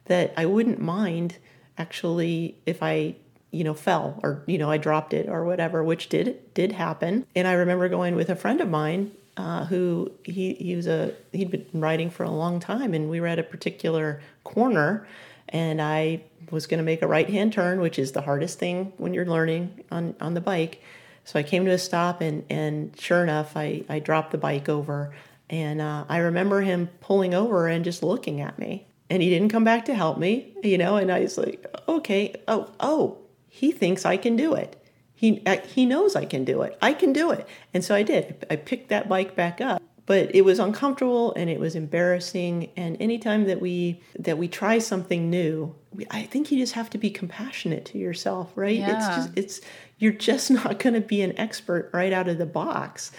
that 0.06 0.32
I 0.36 0.46
wouldn't 0.46 0.80
mind– 0.80 1.36
actually 1.80 2.58
if 2.66 2.82
I 2.82 3.16
you 3.50 3.64
know 3.64 3.74
fell 3.74 4.18
or 4.22 4.42
you 4.46 4.58
know 4.58 4.70
I 4.70 4.78
dropped 4.78 5.12
it 5.12 5.28
or 5.28 5.44
whatever, 5.44 5.82
which 5.82 6.08
did 6.08 6.54
did 6.54 6.72
happen. 6.72 7.26
And 7.34 7.46
I 7.48 7.52
remember 7.52 7.88
going 7.88 8.14
with 8.14 8.30
a 8.30 8.36
friend 8.36 8.60
of 8.60 8.68
mine 8.68 9.12
uh, 9.36 9.64
who 9.66 10.10
he 10.24 10.54
he 10.54 10.76
was 10.76 10.86
a 10.86 11.14
he'd 11.32 11.50
been 11.50 11.66
riding 11.72 12.10
for 12.10 12.24
a 12.24 12.30
long 12.30 12.60
time, 12.60 12.94
and 12.94 13.08
we 13.08 13.20
were 13.20 13.26
at 13.26 13.38
a 13.38 13.42
particular 13.42 14.20
corner, 14.44 15.06
and 15.48 15.80
I 15.80 16.22
was 16.50 16.66
going 16.66 16.78
to 16.78 16.84
make 16.84 17.02
a 17.02 17.06
right 17.06 17.28
hand 17.28 17.52
turn, 17.52 17.80
which 17.80 17.98
is 17.98 18.12
the 18.12 18.22
hardest 18.22 18.58
thing 18.58 18.92
when 18.98 19.14
you're 19.14 19.26
learning 19.26 19.84
on 19.90 20.14
on 20.20 20.34
the 20.34 20.40
bike. 20.40 20.82
So 21.24 21.38
I 21.38 21.42
came 21.42 21.64
to 21.64 21.70
a 21.70 21.78
stop, 21.78 22.20
and 22.20 22.44
and 22.50 22.98
sure 22.98 23.22
enough, 23.22 23.56
I 23.56 23.84
I 23.88 23.98
dropped 23.98 24.32
the 24.32 24.38
bike 24.38 24.68
over, 24.68 25.14
and 25.48 25.80
uh, 25.80 26.04
I 26.08 26.18
remember 26.18 26.60
him 26.60 26.90
pulling 27.00 27.34
over 27.34 27.66
and 27.68 27.84
just 27.84 28.02
looking 28.02 28.40
at 28.40 28.58
me 28.58 28.86
and 29.10 29.22
he 29.22 29.28
didn't 29.28 29.48
come 29.48 29.64
back 29.64 29.86
to 29.86 29.94
help 29.94 30.18
me, 30.18 30.54
you 30.62 30.78
know, 30.78 30.96
and 30.96 31.10
I 31.10 31.20
was 31.20 31.36
like, 31.36 31.66
okay, 31.88 32.32
oh, 32.46 32.70
oh, 32.78 33.18
he 33.50 33.72
thinks 33.72 34.06
I 34.06 34.16
can 34.16 34.36
do 34.36 34.54
it. 34.54 34.80
He, 35.12 35.42
uh, 35.44 35.58
he 35.58 35.84
knows 35.84 36.16
I 36.16 36.24
can 36.24 36.44
do 36.44 36.62
it. 36.62 36.78
I 36.80 36.94
can 36.94 37.12
do 37.12 37.30
it. 37.30 37.46
And 37.74 37.84
so 37.84 37.94
I 37.94 38.02
did. 38.02 38.46
I 38.48 38.56
picked 38.56 38.88
that 38.88 39.08
bike 39.08 39.36
back 39.36 39.60
up. 39.60 39.82
But 40.06 40.34
it 40.34 40.42
was 40.42 40.58
uncomfortable 40.58 41.34
and 41.34 41.50
it 41.50 41.60
was 41.60 41.76
embarrassing. 41.76 42.70
And 42.76 42.96
anytime 43.00 43.44
that 43.44 43.60
we 43.60 44.00
that 44.18 44.38
we 44.38 44.48
try 44.48 44.78
something 44.78 45.28
new, 45.28 45.74
we, 45.92 46.06
I 46.10 46.22
think 46.22 46.50
you 46.50 46.58
just 46.58 46.72
have 46.72 46.90
to 46.90 46.98
be 46.98 47.10
compassionate 47.10 47.84
to 47.86 47.98
yourself, 47.98 48.50
right? 48.56 48.78
Yeah. 48.78 48.96
It's 48.96 49.16
just 49.16 49.30
it's 49.36 49.60
you're 49.98 50.12
just 50.12 50.50
not 50.50 50.78
going 50.78 50.94
to 50.94 51.00
be 51.00 51.22
an 51.22 51.38
expert 51.38 51.90
right 51.92 52.12
out 52.12 52.28
of 52.28 52.38
the 52.38 52.46
box. 52.46 53.12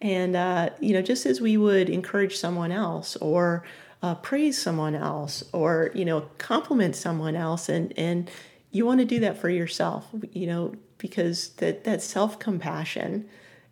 And 0.00 0.36
uh, 0.36 0.70
you 0.80 0.94
know, 0.94 1.02
just 1.02 1.26
as 1.26 1.40
we 1.40 1.56
would 1.56 1.90
encourage 1.90 2.36
someone 2.36 2.72
else 2.72 3.16
or 3.16 3.64
uh, 4.02 4.14
praise 4.14 4.60
someone 4.60 4.94
else 4.94 5.42
or 5.52 5.90
you 5.94 6.04
know 6.04 6.22
compliment 6.38 6.94
someone 6.94 7.34
else 7.34 7.68
and 7.68 7.92
and 7.98 8.30
you 8.70 8.84
want 8.84 9.00
to 9.00 9.06
do 9.06 9.20
that 9.20 9.38
for 9.38 9.48
yourself 9.48 10.08
you 10.32 10.46
know 10.46 10.74
because 10.98 11.50
that 11.56 11.84
that 11.84 12.02
self-compassion 12.02 13.28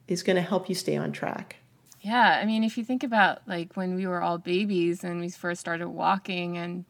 is 0.09 0.23
going 0.23 0.37
to 0.37 0.43
help 0.43 0.69
you 0.69 0.75
stay 0.75 0.97
on 0.97 1.13
track. 1.13 1.57
Yeah 2.01 2.39
i 2.41 2.45
mean 2.45 2.63
if 2.63 2.79
you 2.79 2.85
think 2.85 3.03
about 3.03 3.41
like 3.47 3.75
when 3.75 3.95
we 3.95 4.07
were 4.07 4.23
all 4.23 4.39
babies 4.39 5.03
and 5.03 5.21
we 5.21 5.29
first 5.29 5.61
started 5.61 5.89
walking 5.89 6.57
and 6.57 6.85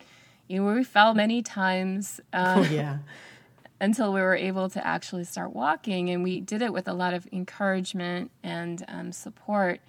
you 0.46 0.62
know 0.62 0.74
we 0.74 0.84
fell 0.84 1.14
many 1.14 1.42
times 1.42 2.20
uh, 2.32 2.56
oh 2.58 2.62
yeah. 2.72 2.98
until 3.80 4.12
we 4.12 4.20
were 4.20 4.36
able 4.36 4.68
to 4.70 4.86
actually 4.86 5.24
start 5.24 5.54
walking 5.54 6.10
and 6.10 6.22
we 6.22 6.40
did 6.40 6.62
it 6.62 6.72
with 6.72 6.88
a 6.88 6.92
lot 6.92 7.14
of 7.14 7.26
encouragement 7.30 8.30
and 8.42 8.84
um, 8.88 9.12
support. 9.12 9.80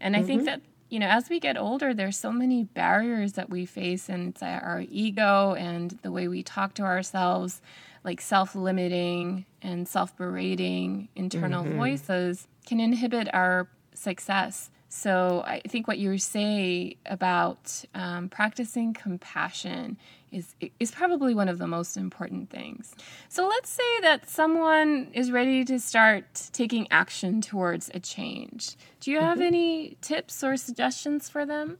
And 0.00 0.14
i 0.14 0.18
mm-hmm. 0.18 0.26
think 0.26 0.44
that 0.44 0.60
you 0.88 0.98
know, 0.98 1.08
as 1.08 1.28
we 1.28 1.40
get 1.40 1.56
older, 1.56 1.92
there's 1.92 2.16
so 2.16 2.30
many 2.30 2.64
barriers 2.64 3.32
that 3.32 3.50
we 3.50 3.66
face, 3.66 4.08
and 4.08 4.28
it's 4.28 4.42
our 4.42 4.84
ego 4.88 5.54
and 5.54 5.98
the 6.02 6.12
way 6.12 6.28
we 6.28 6.42
talk 6.42 6.74
to 6.74 6.82
ourselves, 6.82 7.60
like 8.04 8.20
self 8.20 8.54
limiting 8.54 9.46
and 9.62 9.88
self 9.88 10.16
berating 10.16 11.08
internal 11.16 11.64
mm-hmm. 11.64 11.76
voices, 11.76 12.46
can 12.66 12.78
inhibit 12.80 13.28
our 13.34 13.68
success. 13.94 14.70
So 14.96 15.44
I 15.46 15.60
think 15.68 15.86
what 15.86 15.98
you 15.98 16.16
say 16.16 16.96
about 17.04 17.84
um, 17.94 18.30
practicing 18.30 18.94
compassion 18.94 19.98
is 20.32 20.54
is 20.80 20.90
probably 20.90 21.34
one 21.34 21.50
of 21.50 21.58
the 21.58 21.66
most 21.66 21.98
important 21.98 22.48
things. 22.48 22.94
So 23.28 23.46
let's 23.46 23.68
say 23.68 24.00
that 24.00 24.26
someone 24.26 25.08
is 25.12 25.30
ready 25.30 25.66
to 25.66 25.78
start 25.78 26.48
taking 26.54 26.88
action 26.90 27.42
towards 27.42 27.90
a 27.92 28.00
change. 28.00 28.76
Do 29.00 29.10
you 29.10 29.20
have 29.20 29.36
mm-hmm. 29.36 29.54
any 29.54 29.98
tips 30.00 30.42
or 30.42 30.56
suggestions 30.56 31.28
for 31.28 31.44
them? 31.44 31.76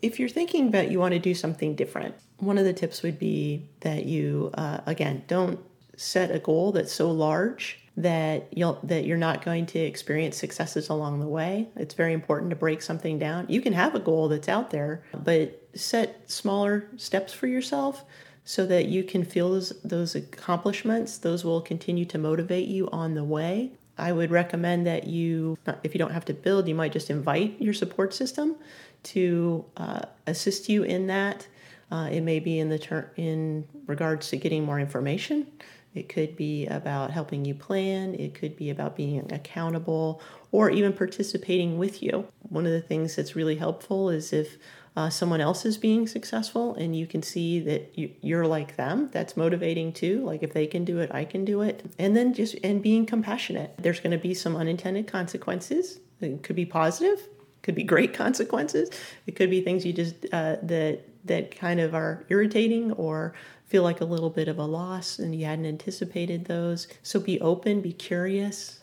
If 0.00 0.20
you're 0.20 0.28
thinking 0.28 0.68
about 0.68 0.92
you 0.92 1.00
want 1.00 1.14
to 1.14 1.18
do 1.18 1.34
something 1.34 1.74
different, 1.74 2.14
one 2.38 2.56
of 2.56 2.64
the 2.64 2.72
tips 2.72 3.02
would 3.02 3.18
be 3.18 3.66
that 3.80 4.04
you 4.04 4.50
uh, 4.54 4.78
again 4.86 5.24
don't 5.26 5.58
set 5.96 6.30
a 6.30 6.38
goal 6.38 6.70
that's 6.70 6.92
so 6.92 7.10
large 7.10 7.79
that 7.96 8.48
you'll 8.56 8.78
that 8.82 9.04
you're 9.04 9.18
not 9.18 9.44
going 9.44 9.66
to 9.66 9.78
experience 9.78 10.36
successes 10.36 10.88
along 10.88 11.20
the 11.20 11.26
way. 11.26 11.68
It's 11.76 11.94
very 11.94 12.12
important 12.12 12.50
to 12.50 12.56
break 12.56 12.82
something 12.82 13.18
down. 13.18 13.46
You 13.48 13.60
can 13.60 13.72
have 13.72 13.94
a 13.94 14.00
goal 14.00 14.28
that's 14.28 14.48
out 14.48 14.70
there, 14.70 15.02
but 15.12 15.68
set 15.74 16.30
smaller 16.30 16.88
steps 16.96 17.32
for 17.32 17.46
yourself 17.46 18.04
so 18.44 18.66
that 18.66 18.86
you 18.86 19.04
can 19.04 19.24
feel 19.24 19.50
those 19.50 19.70
those 19.82 20.14
accomplishments. 20.14 21.18
Those 21.18 21.44
will 21.44 21.60
continue 21.60 22.04
to 22.06 22.18
motivate 22.18 22.68
you 22.68 22.88
on 22.90 23.14
the 23.14 23.24
way. 23.24 23.72
I 23.98 24.12
would 24.12 24.30
recommend 24.30 24.86
that 24.86 25.06
you, 25.06 25.58
if 25.82 25.94
you 25.94 25.98
don't 25.98 26.12
have 26.12 26.24
to 26.26 26.32
build, 26.32 26.66
you 26.66 26.74
might 26.74 26.92
just 26.92 27.10
invite 27.10 27.60
your 27.60 27.74
support 27.74 28.14
system 28.14 28.56
to 29.02 29.64
uh, 29.76 30.02
assist 30.26 30.70
you 30.70 30.84
in 30.84 31.06
that. 31.08 31.46
Uh, 31.90 32.08
it 32.10 32.22
may 32.22 32.40
be 32.40 32.58
in 32.58 32.70
the 32.70 32.78
ter- 32.78 33.10
in 33.16 33.66
regards 33.86 34.28
to 34.30 34.38
getting 34.38 34.64
more 34.64 34.80
information 34.80 35.46
it 35.94 36.08
could 36.08 36.36
be 36.36 36.66
about 36.66 37.10
helping 37.10 37.44
you 37.44 37.54
plan, 37.54 38.14
it 38.14 38.34
could 38.34 38.56
be 38.56 38.70
about 38.70 38.96
being 38.96 39.30
accountable, 39.32 40.22
or 40.52 40.70
even 40.70 40.92
participating 40.92 41.78
with 41.78 42.02
you. 42.02 42.28
One 42.48 42.66
of 42.66 42.72
the 42.72 42.80
things 42.80 43.16
that's 43.16 43.34
really 43.34 43.56
helpful 43.56 44.08
is 44.10 44.32
if 44.32 44.56
uh, 44.96 45.08
someone 45.08 45.40
else 45.40 45.64
is 45.64 45.78
being 45.78 46.06
successful 46.06 46.74
and 46.74 46.96
you 46.96 47.06
can 47.06 47.22
see 47.22 47.60
that 47.60 47.96
you, 47.96 48.10
you're 48.20 48.46
like 48.46 48.76
them 48.76 49.08
that's 49.12 49.36
motivating 49.36 49.92
too. 49.92 50.24
Like 50.24 50.42
if 50.42 50.52
they 50.52 50.66
can 50.66 50.84
do 50.84 50.98
it 50.98 51.10
i 51.14 51.24
can 51.24 51.44
do 51.44 51.62
it. 51.62 51.84
And 51.98 52.16
then 52.16 52.34
just 52.34 52.56
and 52.64 52.82
being 52.82 53.06
compassionate. 53.06 53.74
There's 53.78 54.00
going 54.00 54.10
to 54.10 54.18
be 54.18 54.34
some 54.34 54.56
unintended 54.56 55.06
consequences. 55.06 56.00
It 56.20 56.42
could 56.42 56.56
be 56.56 56.66
positive 56.66 57.26
could 57.62 57.74
be 57.74 57.84
great 57.84 58.14
consequences. 58.24 58.90
It 59.26 59.36
could 59.36 59.50
be 59.50 59.60
things 59.60 59.84
you 59.84 59.92
just 59.92 60.14
uh, 60.32 60.56
that 60.62 61.00
that 61.24 61.54
kind 61.54 61.80
of 61.80 61.94
are 61.94 62.24
irritating 62.28 62.92
or 62.92 63.34
feel 63.70 63.84
like 63.84 64.00
a 64.00 64.04
little 64.04 64.30
bit 64.30 64.48
of 64.48 64.58
a 64.58 64.64
loss 64.64 65.20
and 65.20 65.32
you 65.34 65.46
hadn't 65.46 65.64
anticipated 65.64 66.44
those 66.46 66.88
so 67.02 67.20
be 67.20 67.40
open 67.40 67.80
be 67.80 67.92
curious 67.92 68.80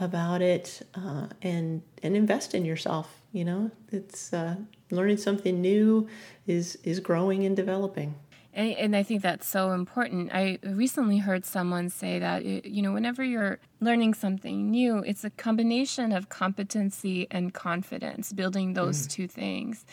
about 0.00 0.42
it 0.42 0.82
uh, 0.96 1.28
and 1.42 1.80
and 2.02 2.16
invest 2.16 2.52
in 2.52 2.64
yourself 2.64 3.22
you 3.32 3.44
know 3.44 3.70
it's 3.92 4.32
uh, 4.32 4.56
learning 4.90 5.16
something 5.16 5.60
new 5.60 6.08
is 6.46 6.76
is 6.82 6.98
growing 6.98 7.46
and 7.46 7.56
developing 7.56 8.16
and, 8.52 8.72
and 8.72 8.96
I 8.96 9.02
think 9.02 9.20
that's 9.20 9.46
so 9.46 9.72
important. 9.72 10.30
I 10.32 10.58
recently 10.62 11.18
heard 11.18 11.44
someone 11.44 11.90
say 11.90 12.18
that, 12.18 12.42
you 12.46 12.80
know, 12.80 12.92
whenever 12.94 13.22
you're 13.22 13.58
learning 13.80 14.14
something 14.14 14.70
new, 14.70 15.00
it's 15.00 15.24
a 15.24 15.30
combination 15.30 16.10
of 16.10 16.30
competency 16.30 17.26
and 17.30 17.52
confidence, 17.52 18.32
building 18.32 18.72
those 18.72 19.06
mm. 19.06 19.10
two 19.10 19.28
things. 19.28 19.84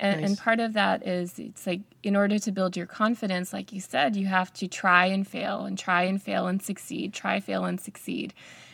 And, 0.00 0.22
nice. 0.22 0.30
and, 0.30 0.38
part 0.38 0.60
of 0.60 0.72
that 0.72 1.06
is 1.06 1.38
it's 1.38 1.66
like 1.66 1.82
in 2.02 2.16
order 2.16 2.38
to 2.38 2.50
build 2.50 2.74
your 2.74 2.86
confidence, 2.86 3.52
like 3.52 3.70
you 3.70 3.80
said, 3.80 4.16
you 4.16 4.26
have 4.26 4.50
to 4.54 4.66
try 4.66 5.04
and 5.06 5.28
fail 5.28 5.66
and 5.66 5.78
try 5.78 6.04
and 6.04 6.20
fail 6.20 6.46
and 6.46 6.62
succeed, 6.62 7.12
try, 7.12 7.38
fail, 7.38 7.66
and 7.66 7.78
succeed. 7.78 8.32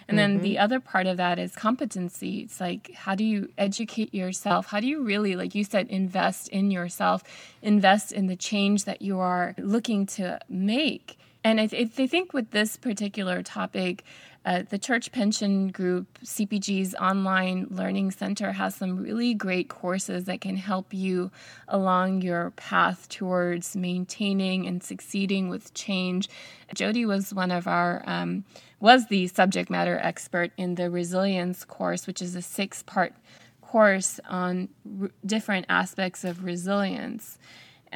And 0.09 0.17
then 0.17 0.35
mm-hmm. 0.35 0.43
the 0.43 0.59
other 0.59 0.79
part 0.79 1.09
of 1.09 1.17
that 1.17 1.41
is 1.41 1.57
competency. 1.57 2.39
It's 2.39 2.61
like, 2.61 2.93
how 2.95 3.17
do 3.17 3.25
you 3.25 3.51
educate 3.59 4.15
yourself? 4.15 4.67
How 4.67 4.79
do 4.79 4.87
you 4.87 5.03
really, 5.03 5.35
like 5.35 5.55
you 5.57 5.65
said, 5.65 5.89
invest 5.89 6.49
in 6.51 6.71
yourself, 6.71 7.25
invest 7.61 8.13
in 8.13 8.29
the 8.29 8.37
change 8.37 8.85
that 8.85 9.03
you 9.03 9.19
are 9.19 9.57
looking 9.59 10.07
to 10.07 10.39
make? 10.49 11.19
And 11.43 11.61
I, 11.61 11.67
th- 11.67 11.91
I 11.99 12.07
think 12.07 12.33
with 12.33 12.53
this 12.53 12.77
particular 12.77 13.43
topic, 13.43 14.05
uh, 14.47 14.63
the 14.69 14.79
Church 14.79 15.11
Pension 15.11 15.69
Group 15.69 16.21
CPG's 16.25 16.95
online 16.95 17.67
learning 17.69 18.13
center 18.13 18.53
has 18.53 18.77
some 18.77 18.97
really 18.97 19.35
great 19.35 19.69
courses 19.69 20.27
that 20.27 20.41
can 20.41 20.57
help 20.57 20.95
you 20.95 21.33
along 21.67 22.23
your 22.23 22.53
path 22.53 23.09
towards 23.09 23.75
maintaining 23.75 24.65
and 24.65 24.85
succeeding 24.85 25.49
with 25.49 25.75
change. 25.75 26.29
Jody 26.73 27.05
was 27.05 27.35
one 27.35 27.51
of 27.51 27.67
our 27.67 28.05
um, 28.07 28.45
was 28.79 29.09
the 29.09 29.27
subject 29.27 29.69
matter 29.69 29.99
expert 30.01 30.53
in 30.57 30.77
the 30.77 30.91
resilience 30.91 31.65
course, 31.65 32.07
which 32.07 32.23
is 32.23 32.37
a 32.37 32.43
six 32.43 32.85
part 32.85 33.15
course 33.63 34.21
on 34.29 34.69
r- 35.03 35.11
different 35.25 35.67
aspects 35.69 36.23
of 36.23 36.45
resilience. 36.45 37.37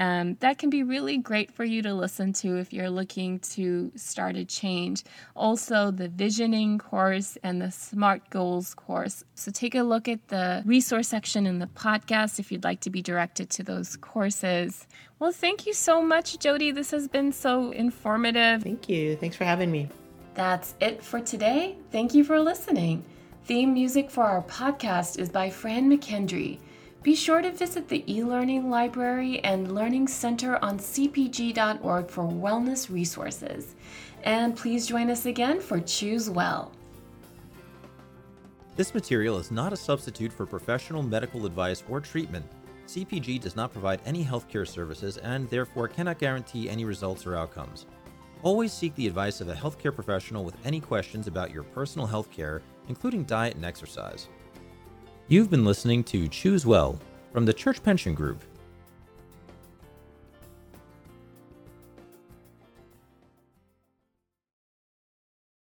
Um, 0.01 0.39
that 0.41 0.57
can 0.57 0.71
be 0.71 0.83
really 0.83 1.19
great 1.19 1.53
for 1.53 1.63
you 1.63 1.83
to 1.83 1.93
listen 1.93 2.33
to 2.33 2.57
if 2.57 2.73
you're 2.73 2.89
looking 2.89 3.39
to 3.41 3.93
start 3.97 4.35
a 4.35 4.47
change. 4.47 5.05
Also, 5.37 5.91
the 5.91 6.09
visioning 6.09 6.79
course 6.79 7.37
and 7.43 7.61
the 7.61 7.71
SMART 7.71 8.31
goals 8.31 8.73
course. 8.73 9.25
So, 9.35 9.51
take 9.51 9.75
a 9.75 9.83
look 9.83 10.09
at 10.09 10.29
the 10.29 10.63
resource 10.65 11.09
section 11.09 11.47
in 11.47 11.59
the 11.59 11.67
podcast 11.67 12.39
if 12.39 12.51
you'd 12.51 12.65
like 12.65 12.81
to 12.81 12.91
be 12.91 13.03
directed 13.03 13.51
to 13.51 13.63
those 13.63 13.97
courses. 13.97 14.87
Well, 15.19 15.33
thank 15.33 15.67
you 15.67 15.75
so 15.75 16.01
much, 16.01 16.39
Jody. 16.39 16.71
This 16.71 16.93
has 16.93 17.07
been 17.07 17.31
so 17.31 17.71
informative. 17.71 18.63
Thank 18.63 18.89
you. 18.89 19.17
Thanks 19.17 19.37
for 19.37 19.45
having 19.45 19.71
me. 19.71 19.91
That's 20.33 20.77
it 20.81 21.03
for 21.03 21.21
today. 21.21 21.77
Thank 21.93 22.15
you 22.15 22.25
for 22.25 22.41
listening. 22.41 23.05
Theme 23.45 23.75
music 23.75 24.11
for 24.11 24.25
our 24.25 24.43
podcast 24.45 25.19
is 25.19 25.29
by 25.29 25.51
Fran 25.51 25.91
McKendry. 25.91 26.59
Be 27.03 27.15
sure 27.15 27.41
to 27.41 27.51
visit 27.51 27.89
the 27.89 28.05
e-learning 28.13 28.69
library 28.69 29.41
and 29.41 29.75
learning 29.75 30.07
center 30.07 30.63
on 30.63 30.79
cpg.org 30.79 32.11
for 32.11 32.25
wellness 32.25 32.91
resources. 32.91 33.75
And 34.23 34.55
please 34.55 34.87
join 34.87 35.09
us 35.09 35.25
again 35.25 35.61
for 35.61 35.81
Choose 35.81 36.29
Well. 36.29 36.73
This 38.77 38.93
material 38.93 39.39
is 39.39 39.51
not 39.51 39.73
a 39.73 39.79
substitute 39.79 40.31
for 40.31 40.45
professional 40.45 41.03
medical 41.03 41.47
advice 41.47 41.83
or 41.89 42.01
treatment. 42.01 42.45
CPG 42.87 43.41
does 43.41 43.57
not 43.57 43.73
provide 43.73 44.03
any 44.05 44.23
healthcare 44.23 44.69
services 44.69 45.17
and 45.19 45.49
therefore 45.49 45.89
cannot 45.89 46.19
guarantee 46.19 46.69
any 46.69 46.85
results 46.85 47.27
or 47.27 47.35
outcomes. 47.35 47.87
Always 48.43 48.75
seek 48.75 48.95
the 48.95 49.07
advice 49.07 49.41
of 49.41 49.49
a 49.49 49.55
healthcare 49.55 49.95
professional 49.95 50.45
with 50.45 50.57
any 50.67 50.81
questions 50.81 51.29
about 51.29 51.51
your 51.51 51.63
personal 51.63 52.07
healthcare, 52.07 52.61
including 52.89 53.25
diet 53.25 53.55
and 53.55 53.65
exercise. 53.65 54.29
You've 55.31 55.49
been 55.49 55.65
listening 55.65 56.03
to 56.07 56.27
Choose 56.27 56.67
Well 56.67 56.99
from 57.33 57.47
the 57.47 57.53
Church 57.53 57.85
Pension 57.85 58.15
Group 58.15 58.43